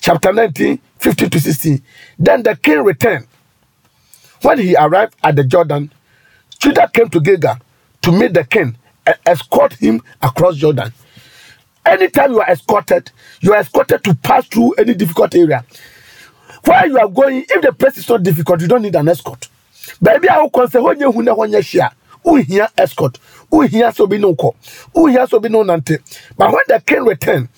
[0.01, 1.81] chapter nineteen fifteen to sixteen.
[2.19, 3.29] Then the king returned.
[4.43, 5.93] When he arrived at the jordan
[6.59, 7.55] judah came to gilgal
[8.03, 10.93] to meet the king and escort him across jordan.
[11.85, 15.65] Anytime you are escorted you are escorted to pass through any difficult area.
[16.65, 19.49] Where you are going if the place is not difficult you don't need an escort.
[20.03, 21.93] Hɔnyɛ hu na hɔnyɛ hyia
[22.25, 23.21] wohia escort
[23.53, 24.55] wohia sɛ obi ne wokɔ
[24.95, 25.99] wohia sɛ obi ne wonante
[26.37, 27.49] but when the king returned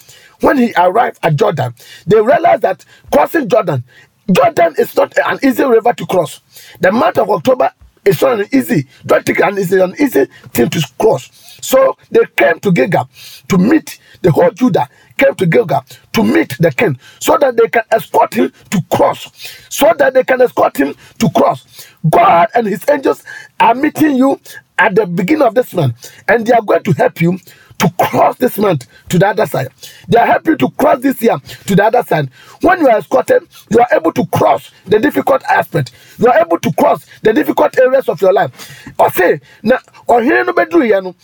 [0.41, 1.75] when he arrived at jordan
[2.07, 3.85] they realized that crossing jordan
[4.31, 6.41] jordan is not an easy river to cross.
[6.81, 7.73] The month of october
[8.05, 11.31] is not an easy don't think an easy an easy thing to cross.
[11.61, 13.09] So they came to gilgal
[13.49, 17.69] to meet the whole judah came to gilgal to meet the king so that they
[17.69, 19.29] can escort him to cross
[19.69, 21.87] so that they can escort him to cross.
[22.09, 23.25] God and his angels
[23.59, 24.41] are meeting you
[24.79, 27.39] at the beginning of this month and they are going to help you
[27.79, 29.69] to cross this month to the other side.
[30.09, 32.31] They are helping you to cross this year to the other side.
[32.61, 35.93] When you are escorted, you are able to cross the difficult aspect.
[36.19, 38.93] You are able to cross the difficult areas of your life.
[38.99, 41.15] Or say, na or here no bedru ya no.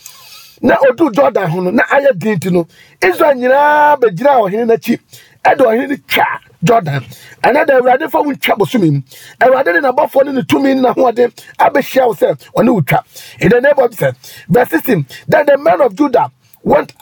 [0.61, 2.67] Na odu Jordan ho no na ayɛ din ti no.
[3.03, 4.99] Israel nyinaa bɛgyina ɔhene n'akyi.
[5.43, 7.03] Ɛde ɔhene no twa Jordan.
[7.43, 9.01] Ɛna da Awurade fa wo ntwa bosomi mu.
[9.41, 13.03] Awurade de n'abɔfoɔ ne ne tumi ne n'ahoɔden abɛhyia wo sɛ ɔne wo twa.
[13.41, 14.15] In the name of Jesus.
[14.49, 15.07] Verse 16.
[15.27, 16.31] Then the men of Judah
[16.63, 16.93] went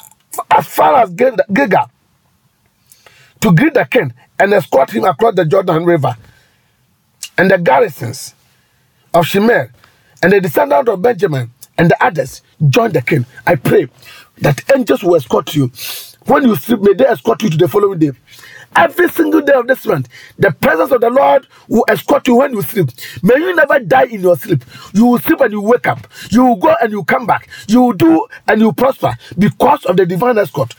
[0.52, 1.92] as far as Gil- Gilgal
[3.42, 6.16] to greet the king and escort him across the Jordan River.
[7.38, 8.36] And the garrisons
[9.14, 9.72] of Shemer
[10.24, 13.26] and the descendants of Benjamin and the others joined the king.
[13.48, 13.90] I pray
[14.40, 15.72] that angels will escort you.
[16.26, 18.12] When you sleep, may they escort you to the following day.
[18.76, 20.10] Every single day of this month,
[20.40, 22.90] the presence of the Lord will escort you when you sleep.
[23.22, 24.64] May you never die in your sleep.
[24.94, 26.08] You will sleep and you wake up.
[26.32, 27.50] You will go and you come back.
[27.68, 30.74] You will do and you prosper because of the divine escort.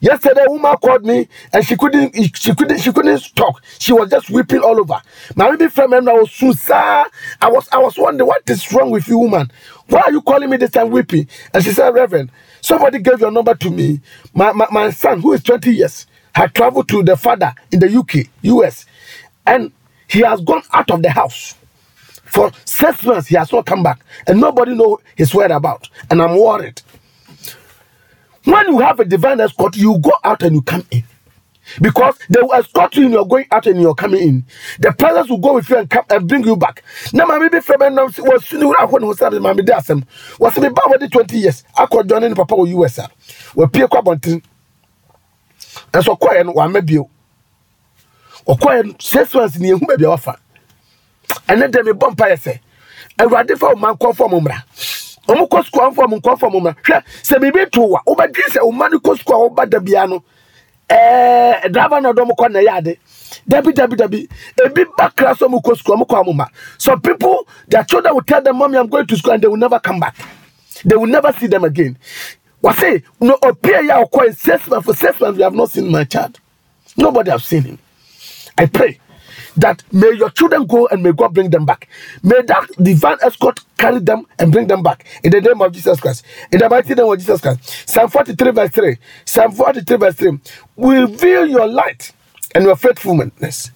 [0.00, 3.62] Yesterday, a woman called me and she couldn't, she couldn't, she couldn't talk.
[3.78, 5.00] She was just weeping all over.
[5.36, 7.08] My baby friend, I was so sad.
[7.40, 9.50] I was, I was wondering what is wrong with you, woman.
[9.88, 11.28] Why are you calling me this time weeping?
[11.54, 14.00] And she said, Reverend, somebody gave your number to me.
[14.34, 17.94] My, my, my son, who is 20 years, had traveled to the father in the
[17.98, 18.86] UK, US,
[19.46, 19.72] and
[20.08, 21.56] he has gone out of the house.
[22.26, 25.90] For six months, he has not come back, and nobody know his whereabouts.
[26.10, 26.82] And I'm worried.
[28.44, 31.04] When you have a divine escort, you go out and you come in.
[31.80, 34.46] Because they will escort you and you're going out and you're coming in.
[34.80, 36.82] The presence will go with you and come and bring you back.
[37.12, 40.04] Now, my baby friend was soon when was started my baby asem
[40.40, 41.64] was me about 20 years.
[41.76, 43.00] I could join in Papa US.
[43.54, 44.42] We pay kwa bontin.
[45.94, 50.36] And so quiet one maybe or quiet six months in the baby offer.
[51.48, 52.60] And then they bump I say,
[53.18, 54.62] and ready for man call for mumra.
[55.34, 58.00] Ɔmo kɔ sukuu anfɔ ɔmo nkɔ fɔ ɔmo ma hwɛ sɛ biribi to wa.
[58.06, 60.22] Wobɛdwi sɛ ɔma no kɔ sukuu a wɔba da bia no
[60.90, 62.98] ɛɛ draba na ɔdɔm kɔ na ɛyɛ ade
[63.48, 64.28] dabi dabi dabi
[64.64, 66.46] ebi bakra so ɔmo kɔ sukuu ɔmo kɔ ɔmo ma
[66.78, 69.56] some people their children will tell them mommy i'm going to school and they will
[69.56, 70.16] never come back.
[70.84, 71.98] They will never see them again.
[72.62, 75.70] Wɔse no opie yɛ a ɔkɔ in six months for six months we have not
[75.70, 76.38] seen my child.
[76.96, 77.78] Nobody have seen him.
[78.58, 78.98] I pray
[79.56, 81.88] that may your children go and may God bring them back.
[82.22, 86.00] May that divine escort carry them and bring them back in the name of Jesus
[86.00, 86.24] Christ.
[86.52, 87.88] In the mighty name of Jesus Christ.
[87.88, 88.96] Psalm 43, verse 3.
[89.24, 90.38] Psalm 43, verse 3.
[90.76, 92.12] Reveal your light
[92.54, 93.70] and your faithfulness.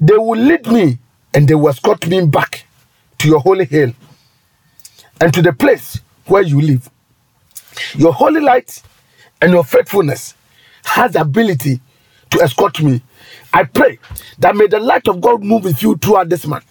[0.00, 0.98] They will lead me
[1.34, 2.66] and they will escort me back
[3.18, 3.92] to your holy hill
[5.20, 6.90] and to the place where you live.
[7.94, 8.82] Your holy light
[9.40, 10.34] and your faithfulness
[10.84, 11.80] has the ability
[12.30, 13.02] to escort me.
[13.52, 13.98] I pray
[14.38, 16.64] that may the light of God move with you throughout this month.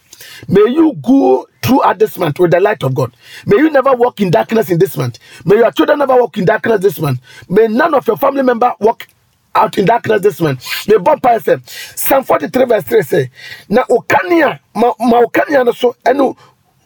[0.48, 3.15] May you go throughout this month with the light of God.
[3.46, 5.20] May you never walk in darkness in this month.
[5.46, 7.20] May your children never walk in darkness this month.
[7.50, 9.08] May none of your family member walk
[9.56, 10.88] out in darkness this month.
[10.88, 13.32] May Bob Pie say, Psalm 43 verse 3 say,
[13.70, 16.36] Na okania, ma, ma okania no so, enu,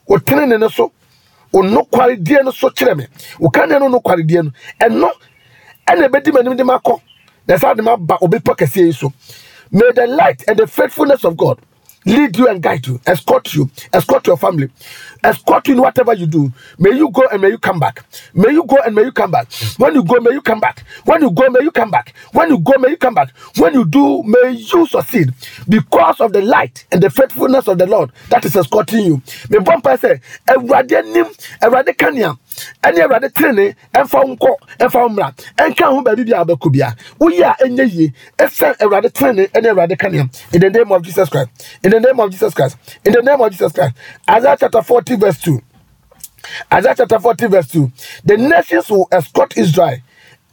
[0.09, 0.91] o trene no so,
[1.53, 3.07] o no kwaridie no so kyerɛ me.
[3.39, 4.51] Okania no no kwaridie no.
[4.81, 5.11] Ɛno,
[5.87, 6.99] ɛna ɛbɛdi m'anim de makɔ.
[7.47, 9.13] Na saa de maba obepɔ kɛseɛ yi so.
[9.71, 11.59] May the light and the faithfulness of God
[12.05, 14.69] lead you and guide you, escort you, escort your family,
[15.23, 16.53] escort you in whatever you do.
[16.79, 18.05] May you go and may you come back.
[18.33, 19.51] May you go and may you come back.
[19.77, 20.85] When you go, may you come back.
[21.05, 22.13] When you go, may you come back.
[22.33, 23.31] When you go, may you come back.
[23.57, 25.33] When you do, may you succeed
[25.67, 29.21] because of the light and the faithfulness of the Lord that is escorting you.
[29.49, 31.05] May one person, Awurade
[32.13, 32.39] nim,
[32.83, 36.71] ɛne Awurade tene, ɛmfa wo nkɔ, ɛmfa wo mmra, ɛnka ho baabi bi a wobɛkɔ
[36.71, 36.95] bia.
[37.19, 40.29] Woyɛ a ɛnyɛ yie, ɛsɛ Awurade tene ɛne Awurade kanya.
[40.53, 41.49] In the name of Jesus Christ.
[41.83, 42.77] In the name of Jesus Christ.
[43.03, 43.93] In the name of Jesus Christ.
[44.29, 45.61] Isaiah chapter 40 verse 2.
[46.73, 47.91] Isaiah chapter 40, verse 2.
[48.25, 49.97] The nations will escort Israel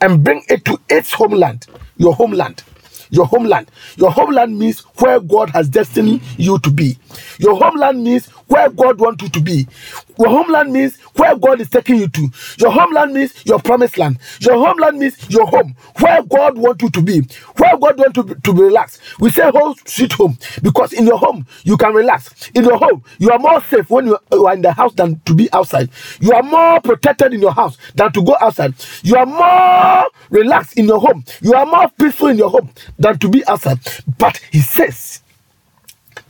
[0.01, 2.62] and bring it to its homeland, your homeland.
[3.11, 3.71] Your homeland.
[3.97, 6.97] Your homeland means where God has destined you to be.
[7.38, 9.69] Your homeland means where God wants you to be.
[10.18, 12.29] Your homeland means where God is taking you to.
[12.59, 14.18] Your homeland means your promised land.
[14.40, 17.20] Your homeland means your home, where God wants you to be,
[17.57, 19.01] where God wants be- to be relaxed.
[19.20, 22.51] We say home, sweet home, because in your home you can relax.
[22.55, 25.20] In your home, you are more safe when you you are in the house than
[25.27, 25.90] to be outside.
[26.20, 28.75] You are more protected in your house than to go outside.
[29.03, 31.25] You are more relaxed in your home.
[31.40, 33.79] You are more peaceful in your home than to be outside.
[34.18, 35.22] But he says,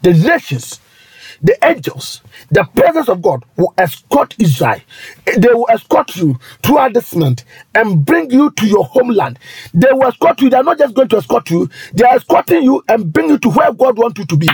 [0.02, 0.80] the nations,
[1.42, 4.80] the angels, the presence of God will escort Israel.
[5.26, 9.38] They will escort you throughout this month and bring you to your homeland.
[9.74, 10.50] They will escort you.
[10.50, 13.38] They are not just going to escort you, they are escorting you and bring you
[13.38, 14.48] to where God wants you to be.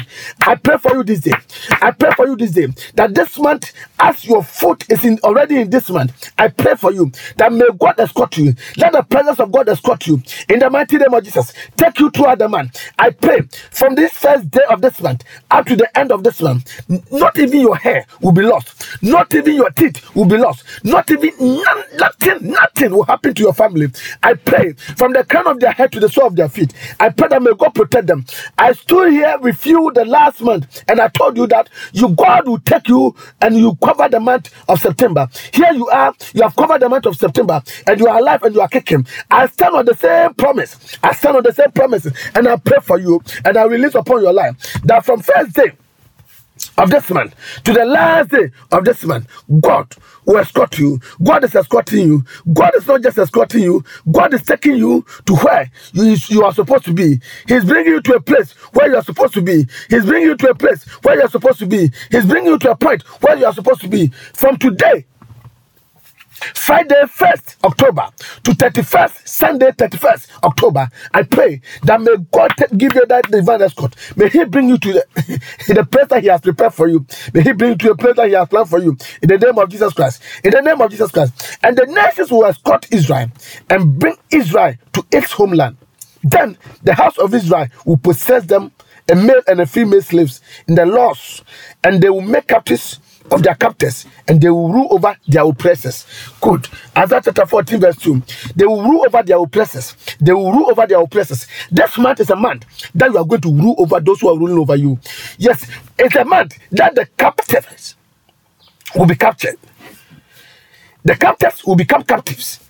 [0.47, 1.35] I pray for you this day.
[1.83, 5.61] I pray for you this day that this month, as your foot is in already
[5.61, 8.55] in this month, I pray for you that may God escort you.
[8.77, 11.53] Let the presence of God escort you in the mighty name of Jesus.
[11.77, 12.81] Take you throughout the month.
[12.99, 16.41] I pray from this first day of this month up to the end of this
[16.43, 16.81] month,
[17.13, 21.11] not even your hair will be lost, not even your teeth will be lost, not
[21.11, 23.89] even none, nothing, nothing will happen to your family.
[24.23, 26.75] I pray from the crown of their head to the sole of their feet.
[27.01, 28.25] I pray that may God protect them.
[28.59, 32.49] I stood here with you the last month and I told you that you God
[32.49, 35.29] will take you and you cover the month of September.
[35.53, 38.55] Here you are, you have covered the month of September and you are alive and
[38.55, 39.07] you are kicking.
[39.31, 40.99] I stand on the same promise.
[41.03, 44.23] I stand on the same promises and I pray for you and I release upon
[44.23, 45.73] your life that from first day
[46.79, 49.29] of this month to the last day of this month,
[49.61, 49.95] God
[50.27, 51.01] will escort you.
[51.25, 52.25] God is escorting you.
[52.55, 56.55] God is not just escorting you, God is taking you to where you, you are
[56.55, 57.21] supposed to be.
[57.49, 59.67] He's bringing you to a place where you are supposed to be.
[59.91, 61.93] He's bringing you to a place where you are supposed to be.
[62.13, 64.09] He's bringing you to a point where you are supposed to be.
[64.35, 65.07] From today,
[66.55, 68.09] Friday 1st October
[68.45, 73.97] to 31st Sunday 31st October, I pray that may God give you that divine escort.
[74.17, 75.05] May He bring you to the,
[75.75, 77.07] the place that He has prepared for you.
[77.35, 78.97] May He bring you to a place that He has planned for you.
[79.23, 80.23] In the name of Jesus Christ.
[80.45, 81.59] In the name of Jesus Christ.
[81.63, 83.29] And the nations will escort Israel
[83.71, 85.77] and bring Israel to its homeland.
[86.23, 88.73] Then the house of Israel will possess them,
[89.09, 91.43] a male and a female slaves, in the laws,
[91.85, 96.07] and they will make captives of their captors and they will rule over their oppressors.
[96.41, 96.69] Good.
[96.97, 98.23] Isaiah chapter 14, verse 2.
[98.57, 99.97] They will rule over their oppressors.
[100.21, 101.47] They will rule over their oppressors.
[101.71, 102.65] This month is a month
[102.95, 104.99] that you are going to rule over those who are ruling over you.
[105.39, 105.67] Yes,
[105.99, 107.97] it's a month that the captives
[108.95, 109.57] will be captured.
[111.05, 112.61] The captives will become captives.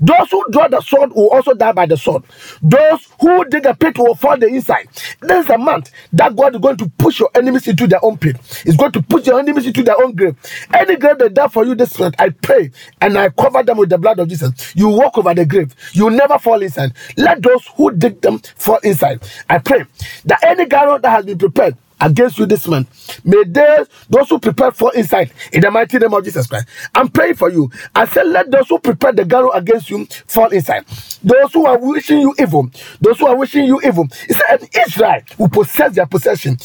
[0.00, 2.24] Those who draw the sword will also die by the sword.
[2.62, 4.88] Those who dig a pit will fall the inside.
[5.20, 8.18] This is a month that God is going to push your enemies into their own
[8.18, 8.36] pit.
[8.64, 10.36] He's going to push your enemies into their own grave.
[10.74, 13.90] Any grave they dug for you this month, I pray and I cover them with
[13.90, 14.74] the blood of Jesus.
[14.76, 15.74] You walk over the grave.
[15.92, 16.92] You never fall inside.
[17.16, 19.22] Let those who dig them fall inside.
[19.48, 19.84] I pray
[20.26, 23.20] that any garrow that has been prepared against you this month.
[23.24, 26.66] May they, those who prepare for inside, in the mighty name of Jesus Christ.
[26.94, 27.70] I'm praying for you.
[27.94, 30.84] I said, let those who prepare the garrow against you fall inside.
[31.22, 32.68] Those who are wishing you evil,
[33.00, 34.06] those who are wishing you evil.
[34.10, 36.58] Said, and Israel will possess their possession.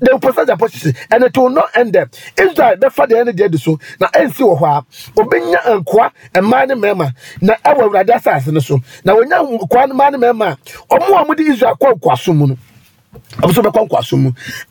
[0.00, 3.32] they will possess their possession and it will not end there israel bɛfa deɛ ɛne
[3.36, 4.84] deɛ di so na ɛnsi wɔ hɔ a
[5.20, 7.12] obɛnya nkoa mmaa ne mmarima
[7.42, 11.20] na ɛwɔ awurade asase no so na wɔnya nkoa ne mmaa ne mmarima a ɔmo
[11.20, 12.56] a wɔde israel kɔ nkoaso mu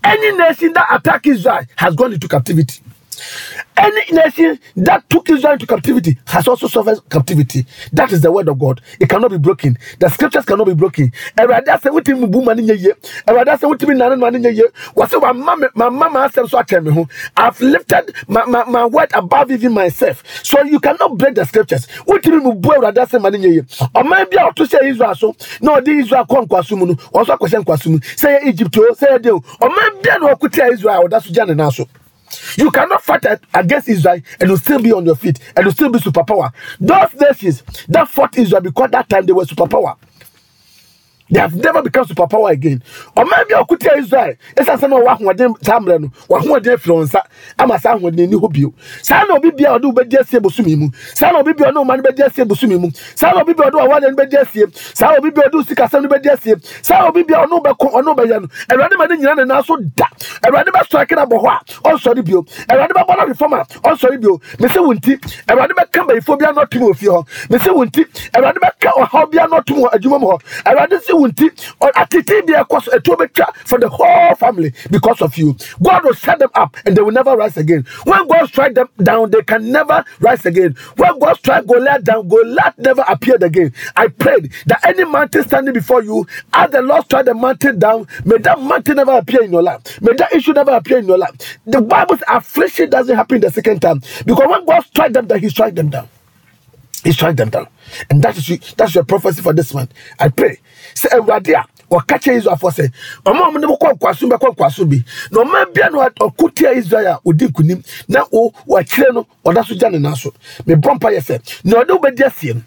[0.03, 2.81] any nation that attack israel has gone into captivity
[3.78, 7.65] any nation that took Israel into captivity has also suffered captivity.
[7.93, 8.82] That is the word of God.
[8.99, 9.78] It cannot be broken.
[9.99, 11.11] The scriptures cannot be broken.
[11.38, 12.93] Awurade asɛ wotumi mu bu ma ne nyɛ yie.
[13.28, 14.65] Awurade asɛ wotumi nane ma ne nyɛ yie.
[14.95, 17.07] Wɔsɛ wa ma me ma ma ma asɛm so akyerɛ me ho.
[17.38, 20.24] I've lifted my, my, my word above even myself.
[20.43, 21.88] So you cannot break the scriptures.
[22.07, 23.61] Wotumi mu bu Awurade asɛm ma ne nyɛ yie.
[23.95, 27.38] Ɔman bi a ɔto hyɛ Israel so na ɔde Israel kɔ nkwaso mu no ɔnso
[27.38, 27.99] akɔhyɛ nkwaso mu.
[27.99, 29.39] Sɛ yɛ Egypt o, sɛ yɛ de o.
[29.61, 31.86] Ɔman bi a na ɔkuta Israel a ɔda so gya ne nan so.
[32.57, 35.89] You cannot fight against Israel and you still be on your feet and you still
[35.91, 36.53] be superpower.
[36.80, 39.97] Those nations that fought Israel because that time they were superpower.
[41.30, 42.84] They have never become superpower again.
[43.17, 47.21] Or maybe I could tell Israel, it's a son of Wahwadim Tamran, Wahwadim Flonsa,
[47.59, 48.73] Amasa when they knew you.
[49.03, 53.47] San of Bibia do Bedia Sebusumimu, San of Bibia no man Bedia Sebusumimu, San of
[53.47, 57.05] Bibia do one and Bedia Sim, San of Bibia do Sika San Bedia Sim, San
[57.05, 60.05] of Bibia no Bako or no Bayan, and Radaman and also da,
[60.43, 64.39] and Radaba striking up Boha, also the bill, and Radaba Bona reformer, also the bill,
[64.57, 64.82] Mr.
[64.86, 65.13] Winti,
[65.47, 67.11] and Radaba Kamba Phobia not to move you,
[67.49, 67.73] Mr.
[67.73, 72.45] Winti, and Radaba or Hobia not to move a Jumamo, and Radisi Winti, or Atiti
[72.47, 73.15] be a cost a two
[73.65, 75.55] for the whole family because of you.
[75.82, 77.86] God will set them up and they will never rise again.
[78.05, 80.76] When God strike them down, they can never rise again.
[80.97, 83.74] When God strike Goliath down, Goliath never appeared again.
[83.95, 88.07] I prayed that any mountain standing before you, as the Lord strike the mountain down,
[88.26, 90.01] may that mountain never appear in your life.
[90.01, 91.59] May that issue never appear in your life.
[91.65, 95.49] The Bible's affliction doesn't happen the second time because when God strike them down, He
[95.49, 96.07] strike them down.
[97.03, 97.67] He strike them down.
[98.09, 99.93] And that is that's your prophecy for this month.
[100.20, 100.59] I pray.
[100.93, 102.91] Say Awurade a ɔka kyerɛ Israelfoɔ sɛ
[103.25, 105.03] ɔma ɔmo ne mo kɔ nkwaso bɛkɔ nkwaso bi.
[105.31, 109.65] Na ɔma bia no ɔko tia Israel a ɔdi nkunim na o wakyerɛ no ɔda
[109.65, 110.31] so gya ne nan so.
[110.65, 112.61] Mebɔ mpa yɛ sɛ na ɔde wo bɛdi asie no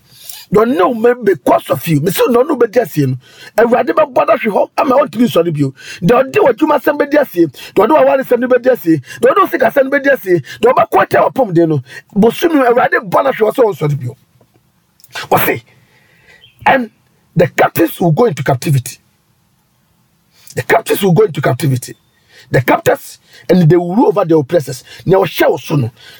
[0.64, 3.16] na ɔne wo mɛ because of you mesi na ɔne wo bɛdi asie no
[3.58, 5.74] Awurade bɛbɔ no hwe hɔ ama ɔntumi nsɔre bio.
[6.02, 7.46] Na ɔde w'adwuma sɛm bɛdi asie
[7.76, 10.72] na ɔde w'aware sɛm no bɛdi asie na ɔde wo sikasɛm no bɛdi asie na
[10.72, 11.82] ɔbɛkɔ tia w'apɔmuden no
[12.14, 14.16] bosomi Awurade bɔ no hwe hɔ sɛ ɔnsɔre bio.
[15.30, 15.62] Wasi.
[16.66, 16.90] And
[17.36, 18.98] the captives will go into captivity.
[20.54, 21.94] The captives will go into captivity.
[22.50, 23.18] The captors
[23.48, 24.84] and they will rule over the oppressors.
[25.06, 25.58] Now, shall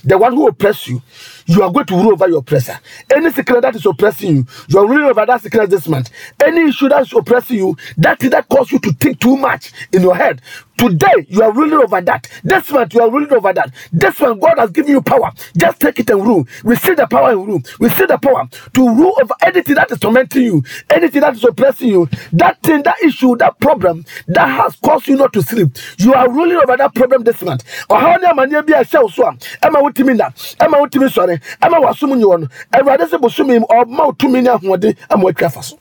[0.05, 1.03] the one who oppress you,
[1.47, 2.79] you are going to rule over your oppressor.
[3.15, 6.11] Any sickness that is oppressing you, you are ruling over that sickness this month.
[6.45, 10.03] Any issue that is oppressing you, that that cause you to think too much in
[10.03, 10.41] your head.
[10.79, 12.29] Today, you are ruling over that.
[12.43, 13.73] This month, you are ruling over that.
[13.93, 15.31] This one, God has given you power.
[15.57, 16.47] Just take it and rule.
[16.65, 17.61] Receive the power and rule.
[17.79, 21.89] Receive the power to rule over anything that is tormenting you, anything that is oppressing
[21.89, 25.69] you, that thing, that issue, that problem that has caused you not to sleep.
[25.99, 27.65] You are ruling over that problem this month.
[27.91, 29.33] Ɔhaw ne amanneɛ bi a ɛhyɛ wo so a,
[29.63, 32.49] ɛma wotumi nna, ɛma wotumi sɔre, ɛma w'asom nyɛ wɔ no.
[32.73, 35.79] Awurade sɛ bosome mu, ɔma wo tumi ne ahoɔden ama woatwa afa so.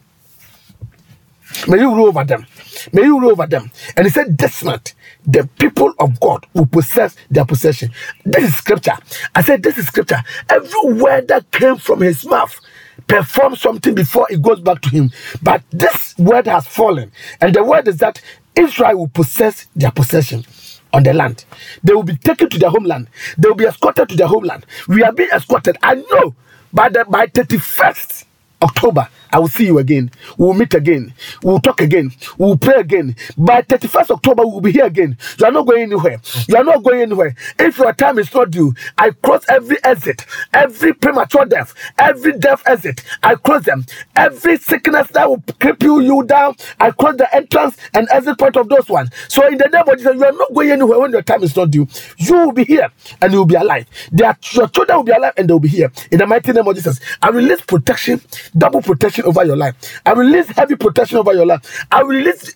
[1.68, 2.46] May you rule over them.
[2.94, 3.72] May you rule over them.
[3.98, 4.94] And he said, This month,
[5.26, 7.92] the people of God will possess their possession.
[8.26, 8.94] This is scripture.
[9.36, 10.24] I said, This is scripture.
[10.50, 12.60] Every word that came from his mouth
[13.08, 15.12] performs something before it goes back to him.
[15.42, 17.12] But this word has fallen.
[17.42, 18.22] And the word is that
[18.56, 20.46] Israel will possess their possession
[20.94, 21.46] on the land.
[21.84, 23.08] They will be taken to their homeland.
[23.38, 24.66] They will be escorted to their homeland.
[24.88, 25.78] We are being escorted.
[25.84, 26.36] I know
[26.74, 28.26] by the by 31st
[28.62, 30.12] October, I will see you again.
[30.38, 31.14] We will meet again.
[31.44, 32.12] We will talk again.
[32.38, 33.16] We will pray again.
[33.38, 35.18] By 31st October, we will be here again.
[35.40, 36.22] You are not going anywhere.
[36.48, 37.36] You are not going anywhere.
[37.60, 42.64] If your time is not due, I cross every exit, every premature death, every death
[42.66, 43.04] exit.
[43.24, 43.86] I cross them.
[44.16, 48.70] Every sickness that will cripple you down, I cross the entrance and exit point of
[48.70, 49.10] those ones.
[49.28, 51.56] So in the name of Jesus, you are not going anywhere when your time is
[51.56, 51.88] not due.
[52.18, 52.90] You will be here
[53.22, 53.86] and you will be alive.
[54.12, 54.34] Your
[54.70, 55.92] children will be alive and they will be here.
[56.12, 58.22] In the mighty name of Jesus, I release protection,
[58.58, 59.76] double protection over your life.
[60.06, 61.86] I release heavy protection over your life.
[61.92, 62.56] I release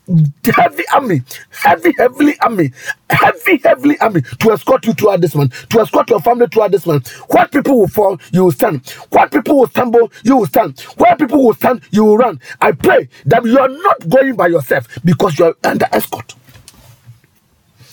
[0.55, 2.71] heavy army, heavy, heavily army,
[3.09, 6.85] heavy, heavily army to escort you throughout this month, to escort your family throughout this
[6.85, 7.09] month.
[7.29, 8.89] What people will fall, you will stand.
[9.11, 10.79] What people will stumble, you will stand.
[10.97, 12.39] Where people will stand, you will run.
[12.61, 16.35] I pray that you are not going by yourself because you are under escort.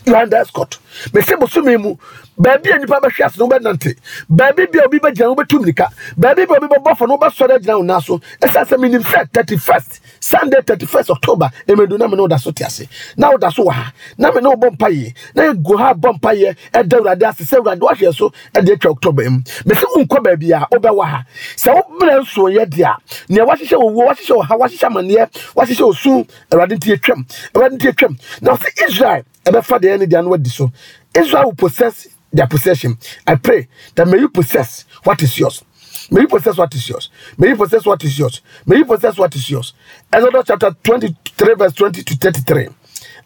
[0.06, 0.78] Under escort.
[1.12, 1.96] Mese bosome mu.
[2.38, 3.94] Baabi a nipa bɛhwɛ ase na wobɛnante.
[4.28, 5.88] Baabi bi a obi bɛgyina no wobɛtu mirika
[6.18, 8.18] baabi bi a obi bɛbɔ fɔ no wobɛsɔre agyina wo nan so.
[8.40, 12.64] Ɛsiane sɛ menim sɛ 31st sunday 31st october ɛmɛdu na me ne woda so te
[12.64, 12.88] ase.
[13.16, 13.92] Na woda so wɔ ha.
[14.18, 17.44] Na me ne wobɔ mpayɛ na yɛgu ha bɔ mpayɛ ɛda awurade ase.
[17.44, 19.40] Sɛ awurade wahwɛ so ɛde atwa october mu.
[19.66, 21.24] Mese wonkɔ baabi a wobɛwɔ ha.
[21.56, 22.96] Sɛ wobrɛ nsoɔyɛ deɛ a
[23.28, 27.24] nea wahyehyɛ wɔwuo wahyehyɛ wɔ ha wahyehyɛ amanneɛ wahyehyɛ osu awurade nti atwam
[27.54, 30.72] awurade nti atwam na ɔsɛ israel ɛbɛfa deɛ ɛne deɛ no wadi so.
[31.14, 32.96] Israel will possess their possession.
[33.26, 35.64] I pray that may you possess what is yours.
[36.10, 37.10] May you possess what is yours.
[37.38, 38.40] May you possess what is yours.
[38.66, 39.74] May you possess what is yours.
[40.12, 42.68] Exodus chapter 23 verse 20 to 33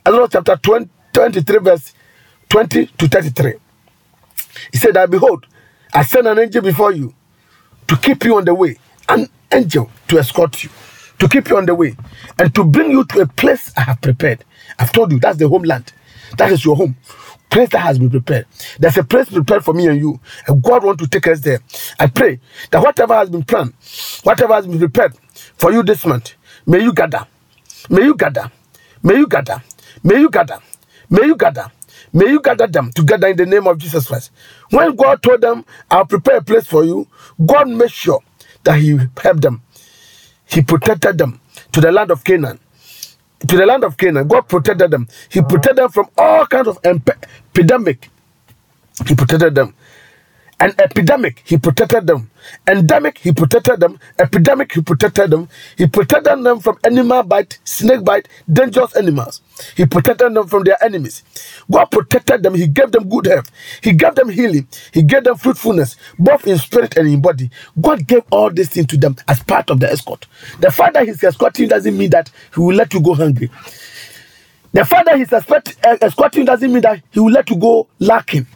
[0.06, 1.92] exodus chapter 20, 23 verse
[2.48, 3.54] 20 to 33
[4.72, 5.46] he said that behold
[5.92, 7.12] i send an angel before you
[7.88, 8.76] to keep you on the way,
[9.08, 10.70] an angel to escort you,
[11.18, 11.96] to keep you on the way,
[12.38, 14.44] and to bring you to a place I have prepared.
[14.78, 15.92] I've told you that's the homeland,
[16.38, 16.96] that is your home.
[17.50, 18.46] Place that has been prepared.
[18.78, 21.60] There's a place prepared for me and you, and God want to take us there.
[21.98, 23.74] I pray that whatever has been planned,
[24.24, 25.14] whatever has been prepared
[25.58, 26.34] for you this month,
[26.66, 27.26] may you gather,
[27.90, 28.50] may you gather,
[29.02, 29.62] may you gather,
[30.02, 30.60] may you gather,
[31.10, 31.70] may you gather,
[32.12, 34.30] May you gather them together in the name of Jesus Christ.
[34.70, 37.06] When God told them, I'll prepare a place for you,
[37.44, 38.22] God made sure
[38.64, 39.62] that He helped them.
[40.46, 41.40] He protected them
[41.72, 42.60] to the land of Canaan.
[43.40, 45.08] To the land of Canaan, God protected them.
[45.30, 48.10] He protected them from all kinds of epidemic.
[49.06, 49.74] He protected them.
[50.58, 52.30] An epidemic, he protected them.
[52.66, 53.98] Endemic, he protected them.
[54.18, 55.48] Epidemic, he protected them.
[55.76, 59.42] He protected them from animal bite, snake bite, dangerous animals.
[59.76, 61.24] He protected them from their enemies.
[61.70, 62.54] God protected them.
[62.54, 63.50] He gave them good health.
[63.82, 64.66] He gave them healing.
[64.92, 67.50] He gave them fruitfulness, both in spirit and in body.
[67.80, 70.26] God gave all these things to them as part of the escort.
[70.60, 73.50] The fact that he's escorting doesn't mean that he will let you go hungry.
[74.72, 75.32] The fact that he's
[76.02, 78.46] escorting doesn't mean that he will let you go lacking.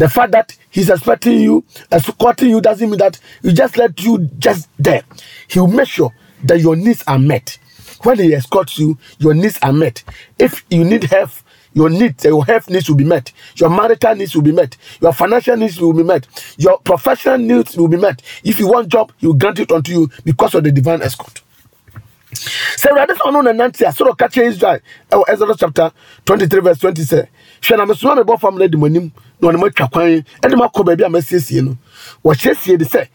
[0.00, 4.30] The fact that he's expecting you, escorting you, doesn't mean that he just let you
[4.38, 5.02] just there.
[5.46, 6.10] He will make sure
[6.44, 7.58] that your needs are met.
[8.02, 10.02] When he escorts you, your needs are met.
[10.38, 11.28] If you need help,
[11.74, 13.30] your needs, your health needs will be met.
[13.56, 14.74] Your marital needs will be met.
[15.02, 16.26] Your financial needs will be met.
[16.56, 18.22] Your professional needs will be met.
[18.42, 21.42] If you want job, he will grant it unto you because of the divine escort.
[22.32, 24.78] sɛ awurade sɛ ɔno a sɛ ɔka kyerɛ israel
[25.10, 25.92] ɛwɔ exodus chapter
[26.24, 27.26] 23 verse 20 sɛ
[27.62, 28.86] hwɛ na mesoma me bɔfam no adi mo
[29.42, 31.76] na ɔne matwa kwan ɛde mo akɔ baabi a masiesie no.
[32.24, 33.06] Wɔkyerɛsie de sɛ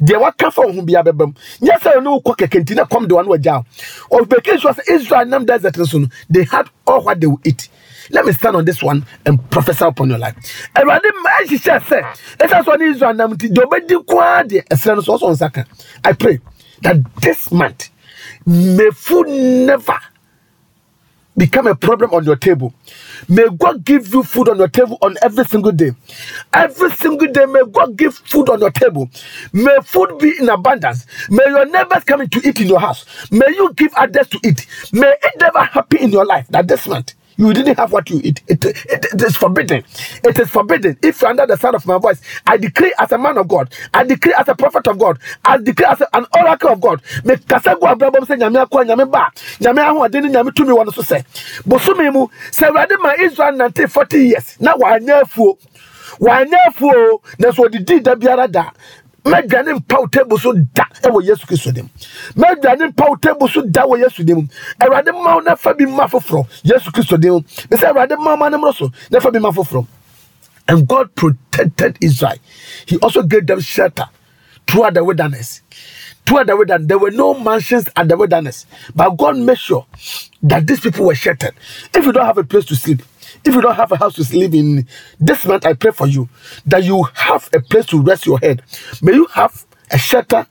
[0.00, 3.14] deɛ waka fa ho bia bɛba nyɛ sɛ ɔne wokɔ kɛkɛ nti na kɔm de
[3.14, 3.64] wa no wagya
[4.10, 4.20] wo.
[4.20, 7.46] Ɔbɛki sure sɛ israel nam desert no so no they had all what they would
[7.46, 7.68] eat.
[8.10, 10.34] Let me stand on this one and prophesy upon your life.
[10.74, 12.02] Ma ɛhyehyɛ sɛ
[12.38, 15.64] ɛsɛ sɛ ɔne israel nam ɔbɛdi koraa deɛ ɛserɛ no so ɔsɔ nsa ka.
[16.04, 16.40] I pray
[16.82, 17.90] that this month
[18.46, 18.88] may
[19.66, 19.98] never
[21.36, 22.74] become a problem on your table.
[23.28, 25.92] May God give you food on your table on every single day.
[26.52, 29.10] Every single day, may God give food on your table.
[29.52, 31.06] May food be in abundance.
[31.30, 33.06] May your neighbors come in to eat in your house.
[33.32, 34.66] May you give others to eat.
[34.92, 38.20] May it never happen in your life that this month you didn't have what you
[38.24, 38.42] eat.
[38.48, 38.64] It,
[39.22, 39.84] is forbidden.
[40.24, 40.98] It is forbidden.
[41.02, 43.74] If you're under the sound of my voice, I decree as a man of God,
[43.94, 47.02] I decree as a prophet of God, I decree as an oracle of God.
[47.24, 49.30] Me kasa go abrabam se nyame akwa nyame ba,
[49.60, 51.24] nyame ahoɔden ne nyame tumi wɔ no so sɛ.
[51.64, 55.58] Bosome mu, sɛ Awurade ma Israel nante 40 years, na wanyɛ afuo.
[56.20, 58.70] Wanyɛ afuo, na so ɔdidi da biara da.
[59.24, 61.88] Mɛdwane mpa wo table so da ɛwɔ yesu kristo dim
[62.36, 64.48] mɛdwane mpa wo table so da wɔ yesu dim
[64.80, 68.48] awurade ma wo na fa bi ma foforɔ yesu kristo dim mesɛ awurade ma ma
[68.48, 69.86] ne mmoro so na fa bi ma foforɔ.
[70.68, 72.36] And god protected israel.
[72.86, 74.04] He also gave them shelter
[74.66, 75.62] throughout the wilderness.
[76.26, 76.86] Throughout the wilderness.
[76.88, 78.66] There were no mansions at the wilderness.
[78.94, 79.86] But god made sure
[80.42, 81.54] that these people were sheltered.
[81.94, 83.02] If you don't have a place to sleep
[83.44, 84.86] if you don't have a house to live in,
[85.20, 86.28] this month I pray for you
[86.66, 88.62] that you have a place to rest your head.
[89.00, 90.46] May you have a shelter,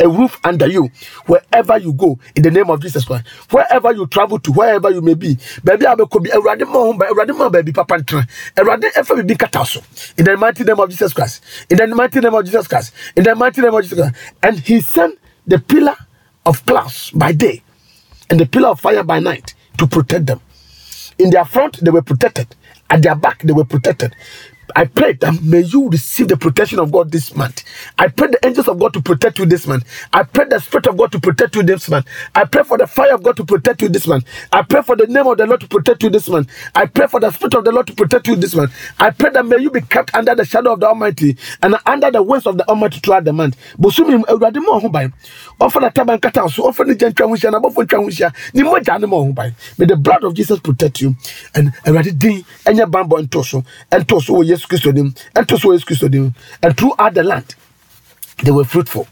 [0.00, 0.90] a roof under you
[1.26, 3.26] wherever you go in the name of Jesus Christ.
[3.50, 5.38] Wherever you travel to, wherever you may be.
[5.62, 9.82] Baby, I could be a random mom, a random baby, papa, a ever be catasso.
[10.18, 11.42] In the mighty name of Jesus Christ.
[11.70, 12.92] In the mighty name of Jesus Christ.
[13.16, 14.14] In the mighty name of Jesus Christ.
[14.42, 15.96] And he sent the pillar
[16.46, 17.62] of clouds by day
[18.30, 20.40] and the pillar of fire by night to protect them.
[21.18, 22.48] In their front, they were protected.
[22.90, 24.14] At their back, they were protected.
[24.76, 27.64] I pray that may you receive the protection of God this month.
[27.98, 29.84] I pray the angels of God to protect you this month.
[30.12, 32.06] I pray the Spirit of God to protect you this month.
[32.34, 34.26] I pray for the fire of God to protect you this month.
[34.52, 36.50] I pray for the name of the Lord to protect you this month.
[36.74, 38.72] I pray for the Spirit of the Lord to protect you this month.
[38.98, 42.10] I pray that may you be kept under the shadow of the Almighty and under
[42.10, 43.56] the wings of the Almighty throughout the month.
[45.62, 45.66] Bosumi awurade mo ho ban.
[45.66, 48.32] Offer the taban kata so offer the gentwa ho hia na bofo ntwa ho hia.
[48.54, 49.54] Ni mogya ne ban.
[49.78, 51.16] May the blood of Jesus protect you
[51.54, 55.58] and awurade din enye bambo ento so ento so wɔ oh, Yesu Kristo dim ento
[55.58, 57.54] so wɔ and throughout the land
[58.42, 59.06] they were fruitful.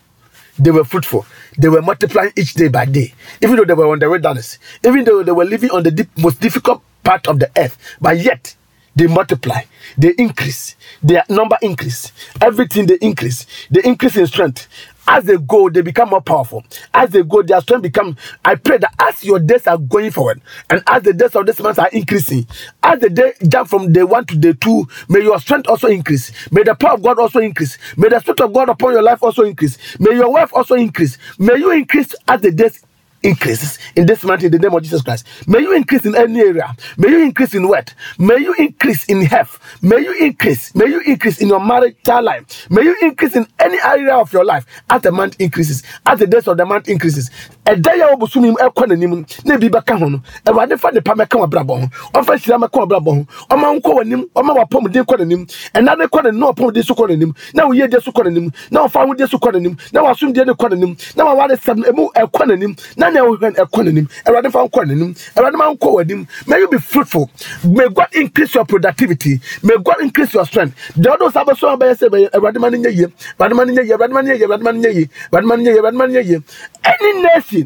[0.59, 1.25] They were fruitful.
[1.57, 3.15] They were multiplying each day by day.
[3.41, 6.09] Even though they were on the wilderness, even though they were living on the deep,
[6.19, 8.55] most difficult part of the earth, but yet
[8.97, 9.63] they multiply,
[9.97, 14.69] they increase, their number increase, everything they increase, they increase in strength.
[15.11, 16.65] As they go, they become more powerful.
[16.95, 18.17] As they go, their strength become.
[18.45, 21.61] I pray that as your days are going forward, and as the days of this
[21.61, 22.47] month are increasing,
[22.85, 26.33] as the day jump from day one to day two, may your strength also increase.
[26.53, 27.79] May the power of God also increase.
[27.99, 29.79] May the spirit of God upon your life also increase.
[30.01, 31.19] May your wealth also increase.
[31.39, 32.85] May you increase as the days
[33.23, 35.27] increases in this month in the name of Jesus Christ.
[35.49, 36.75] May you increase in any area.
[36.99, 37.95] May you increase in what?
[38.19, 39.59] May you increase in health.
[39.83, 40.75] May you increase.
[40.75, 42.71] May you increase in your marital life.
[42.71, 46.27] May you increase in any area of your life as the month increases, as the
[46.27, 47.31] days of the month increases.
[47.67, 51.13] Ɛda yɛ wɔbɔ sumi mu ɛkɔ n'anim na ebi bɛka ho no ɛwurade fa nipa
[51.15, 51.87] mɛka wɔ abrabɔ ho
[52.21, 54.03] ɔfa hyira mɛka wɔ abrabɔ ho ɔma nkɔ wɔ
[54.35, 57.65] ɔma wɔ apɔmuden kɔ n'anim ɛna ne kɔ n'anim na ɔpɔmuden so kɔ n'anim na
[57.69, 60.69] wɔyɛ die so kɔ n'anim na ɔfa ahodie so kɔ n'anim na wɔasomdie ne kɔ
[60.73, 64.59] n'anim na wɔaware sɛm emu ɛkɔ n'anim na nea wɔhwɛ no ɛkɔ n'anim ɛwurade fa
[64.65, 67.31] nkɔ n'anim ɛwurade ma nkɔ wɔ may you be fruitful
[67.65, 71.95] may God increase your productivity may God increase your strength deɛ ɔdo sábɛ so ɔbɛyɛ
[71.99, 73.07] sɛ bɛyɛ ɛwurade ma ne nyɛ yie
[73.39, 75.09] ɛwurade ma ne nyɛ yie ɛwurade ma ne nyɛ yie ɛwurade ma ne nyɛ yie
[75.31, 76.43] ɛwurade ma ne nyɛ yie yie
[76.85, 77.60] any nation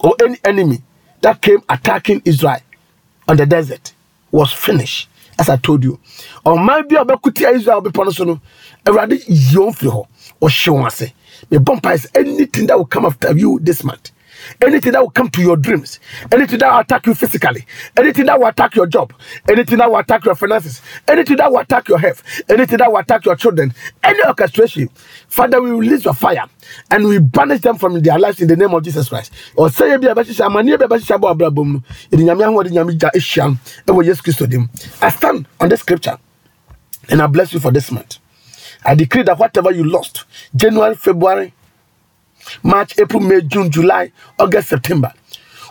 [0.00, 0.82] or any enemy
[1.20, 2.60] that came attacking Israel
[3.28, 3.92] on the desert
[4.30, 5.98] was finished, as I told you.
[6.44, 8.40] Or maybe a bekuti Israel be no so no.
[8.84, 10.06] Awurade yi wɔn firi hɔ.
[10.40, 12.06] Ɔhyɛ wɔn ase.
[12.14, 14.10] Anything that will come after you this month.
[14.62, 16.00] Anything that will come to your dreams,
[16.32, 19.12] anything that will attack you physically, anything that will attack your job,
[19.48, 22.98] anything that will attack your finances, anything that will attack your health, anything that will
[22.98, 23.72] attack your children,
[24.02, 24.88] any orchestration,
[25.28, 26.44] Father, we release your fire
[26.90, 29.32] and we banish them from their lives in the name of Jesus Christ.
[29.56, 29.92] Or say.
[35.00, 36.18] I stand on this scripture
[37.10, 38.18] and I bless you for this month.
[38.84, 40.24] I decree that whatever you lost,
[40.54, 41.52] January, February,
[42.62, 45.12] March, April, May, June, July, August, September.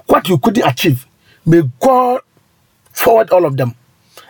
[0.07, 1.05] What you couldn't achieve,
[1.45, 2.21] may God
[2.91, 3.75] forward all of them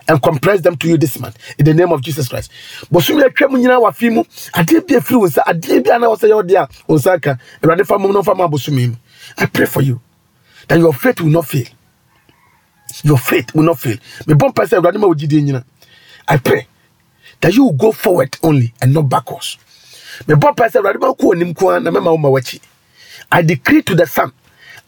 [0.08, 2.50] and compress them to you this month in the name of Jesus Christ.
[2.92, 4.24] Bosumi atwa mu nyina wa fi mu
[4.54, 7.20] ade bi afiri wo nsa ade bi ana wo sɛ yɛ ɔde a wo nsa
[7.22, 8.96] ka awurade fa mu no fa ma bosumi mu.
[9.38, 10.00] I pray for you
[10.68, 11.66] that your faith will not fail.
[13.04, 13.96] Your faith will not fail.
[14.26, 15.64] Me gyidie nyina.
[16.26, 16.66] I pray
[17.40, 19.58] that you will go forward only and not backwards.
[20.26, 22.60] Me bɔ mpa sɛ awurade ma wo kɔ onim ko na mɛma wo w'akyi.
[23.30, 24.32] I decree to the sun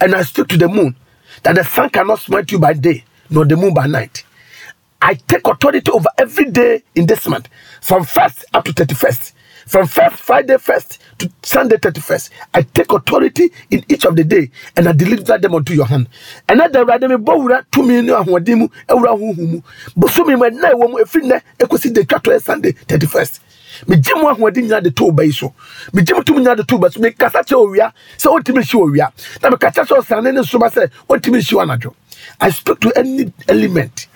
[0.00, 0.96] and I speak to the moon
[1.42, 4.24] that the sun cannot smite you by day nor the moon by night.
[5.02, 7.48] I take authority over every day in this month,
[7.80, 9.32] from first up to thirty first,
[9.66, 12.30] from first Friday first to Sunday thirty first.
[12.52, 16.08] I take authority in each of the day, and I deliver them unto your hand.
[16.48, 19.60] And at the right me bowura to me no ahoɔden mu ewura huhu mu.
[19.96, 23.40] Bosomi mu na ɛwɔ mu efiri nɛ ekosi de twa to Sunday thirty first.
[23.88, 25.54] Megye mu ahoɔden nyinaa de to wo ba yi so.
[25.92, 27.00] Megye mu tum nyinaa de to wo ba so.
[27.00, 29.12] Mekasa kyerɛ owia sɛ wontumi nhye owia.
[29.42, 31.94] Na mekasa kyerɛ ɔsane ne nsoma sɛ wontumi nhye wo anadwo
[32.40, 34.08] i speak to any element.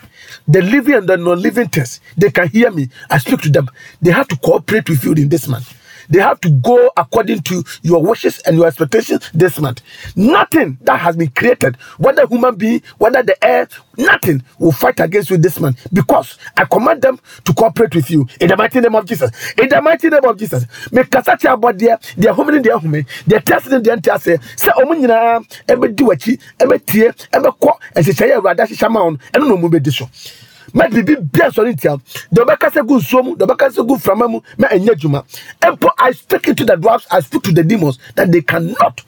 [0.47, 2.89] The living and the non-living things they can hear me.
[3.09, 3.69] I speak to them.
[4.01, 5.73] They have to cooperate with you in this month
[6.09, 9.81] they have to go according to your wishes and your expectations this month.
[10.15, 15.29] Nothing that has been created whether human being whether the air nothing will fight against
[15.29, 18.95] you this month because i command them to cooperate with you in the mighty name
[18.95, 19.31] of jesus.
[19.57, 20.65] In the mighty name of jesus.
[20.91, 24.95] Make kasachi about their their home in their home their testing their say say omu
[24.95, 29.91] nyinaa ɛbɛdi w'akyi ɛbɛtie ɛbɛkɔ ɛhyehyɛ yɛ awurade ahyehyɛ ma wɔn ɛno na ɔmo bɛdi
[29.93, 30.09] so
[30.73, 31.97] mɛ biribi bia sɔre ntia
[32.33, 35.23] deɛ ɔbɛkasa gu nsuo mu deɛ ɔbɛkasa gu frama mu mɛ ɛnyɛ adwuma.
[35.61, 39.01] Mpo i speak into the dwarfs i speak to the demons that they cannot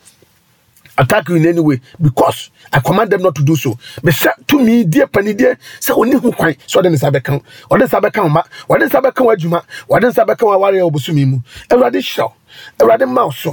[0.98, 3.78] attack you in any way because I command them not to do so.
[4.04, 7.80] But say to me, dear penny dear, say only who quite so then Sabeka, or
[7.80, 12.34] then Sabeka, or then Sabeka Wajuma, or then Sabeka warrior Busumimu, a radi show,
[12.80, 13.48] a radi mouse.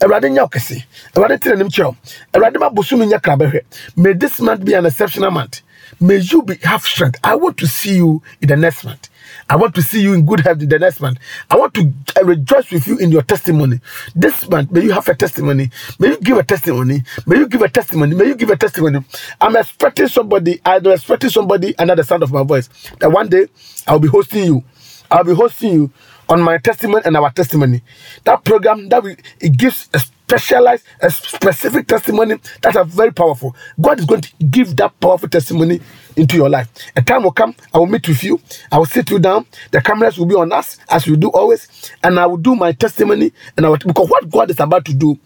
[0.00, 0.84] Awurade nya ɔkɛse
[1.14, 1.94] awurade tena nim kyerɛw
[2.34, 3.60] awurade ma bosom nya krabɛhwɛ
[3.96, 5.62] may this month be an exceptional month
[6.00, 9.08] may you be have strength i want to see you in the next month
[9.48, 11.18] I want to see you in good health in the next month.
[11.50, 13.80] I want to uh, rejoice with you in your testimony.
[14.14, 15.70] This month, may you have a testimony.
[15.98, 17.02] May you give a testimony.
[17.26, 18.14] May you give a testimony.
[18.14, 19.04] May you give a testimony.
[19.40, 22.68] I'm expecting somebody, I'm expecting somebody under the sound of my voice
[23.00, 23.46] that one day
[23.86, 24.64] I'll be hosting you.
[25.10, 25.90] I'll be hosting you
[26.28, 27.82] on my testimony and our testimony.
[28.24, 33.56] That program that we it gives a specialized, a specific testimony that are very powerful.
[33.80, 35.80] God is going to give that powerful testimony
[36.16, 36.68] into your life.
[36.96, 38.38] A time will come, I will meet with you,
[38.70, 41.66] I will sit you down, the cameras will be on us as we do always,
[42.04, 44.94] and I will do my testimony and I will, because what God is about to
[44.94, 45.18] do,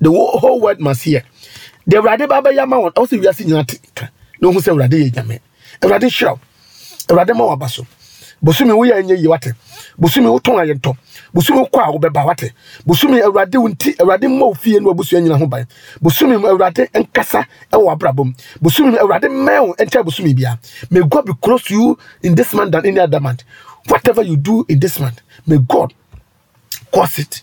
[0.00, 1.22] the whole, whole world must hear.
[1.86, 5.38] The Rade Baba Yama one also we are seeing that no who say Rade Yame.
[5.84, 6.40] Rade Shroud.
[7.10, 7.86] Rade Mawabaso.
[8.42, 9.52] bosome woyɛ ɛnyɛ yie wate
[9.98, 10.92] bosome wotɔn ayɛ ntɔ
[11.36, 12.52] bosome wokɔ a wobɛba wate
[12.86, 15.66] bosome awurade wo nti awurade mma wo fie ne wabusua nyina ho ban
[16.02, 18.32] bosome awurade nkasa ɛwɔ abrabɔ mu
[18.62, 20.58] bosome awurade mmɛn wo nkyɛn bosome biara
[20.90, 23.44] may god be close to you in this month than any other month
[23.88, 25.92] whatever you do in this month may god
[26.92, 27.42] cause it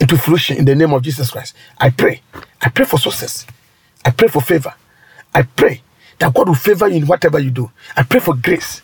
[0.00, 1.54] into fruition in the name of Jesus Christ.
[1.78, 2.22] I pray.
[2.62, 3.46] I pray for success.
[4.04, 4.74] I pray for favor.
[5.34, 5.82] I pray
[6.18, 7.70] that God will favor you in whatever you do.
[7.96, 8.82] I pray for grace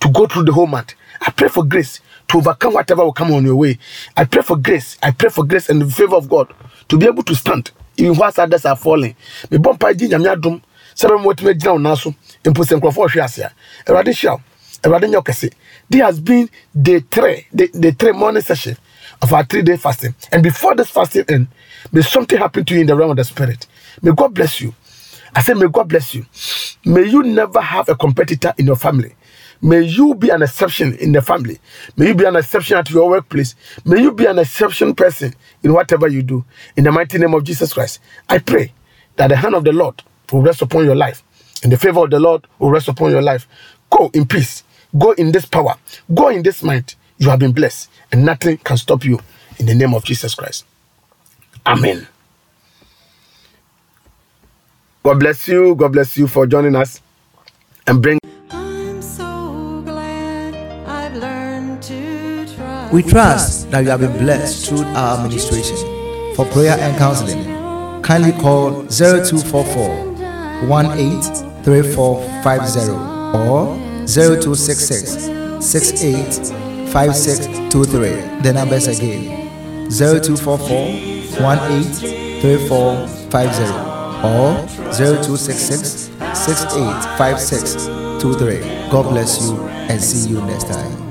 [0.00, 0.94] to go through the whole month.
[1.20, 3.78] I pray for grace to overcome whatever will come on your way.
[4.16, 4.96] I pray for grace.
[5.02, 6.52] I pray for grace and the favor of God
[6.88, 9.14] to be able to stand even whilst others are falling.
[9.50, 10.60] Me bɔ mpa gye nyame adom
[10.94, 12.14] sɛ bɛma watumi agyina wo nan so.
[12.44, 13.52] Mpo sɛ nkurɔfoɔ hwe ase a
[13.86, 14.40] awurade hyia wo
[15.88, 16.48] this has been
[16.80, 18.76] day three the, the three morning session
[19.20, 20.14] of our three day fasting.
[20.32, 21.48] And before this fasting end
[21.92, 23.66] may something happen to you in the realm of the spirit.
[24.00, 24.74] May god bless you.
[25.34, 26.26] I say may god bless you.
[26.84, 29.14] May you never have a competitor in your family
[29.64, 31.60] May you be an exception in the family.
[31.96, 33.54] May you be an exception at your workplace.
[33.84, 35.32] May you be an exception person
[35.62, 36.44] in whatever you do.
[36.76, 38.72] In the mighty name of Jesus Christ, I pray
[39.16, 40.02] that the hand of the Lord
[40.32, 41.22] will rest upon your life
[41.62, 43.46] and the favor of the Lord will rest upon your life.
[43.88, 44.64] Go in peace.
[44.98, 45.74] Go in this power.
[46.12, 46.96] Go in this might.
[47.18, 49.20] You have been blessed and nothing can stop you
[49.58, 50.64] in the name of Jesus Christ.
[51.64, 52.08] Amen.
[55.04, 55.76] God bless you.
[55.76, 57.00] God bless you for joining us
[57.86, 58.21] and bring.
[62.92, 65.76] We trust that you have been blessed through our administration.
[66.36, 67.44] For prayer and counseling,
[68.02, 70.12] kindly call 0244
[70.68, 72.90] 183450
[73.38, 73.76] or
[74.06, 75.30] 0266
[75.64, 78.10] 685623.
[78.42, 79.48] The numbers again
[79.90, 80.76] 0244
[81.40, 83.62] 183450
[84.22, 84.54] or
[84.92, 88.90] 0266 685623.
[88.90, 89.56] God bless you
[89.88, 91.01] and see you next time.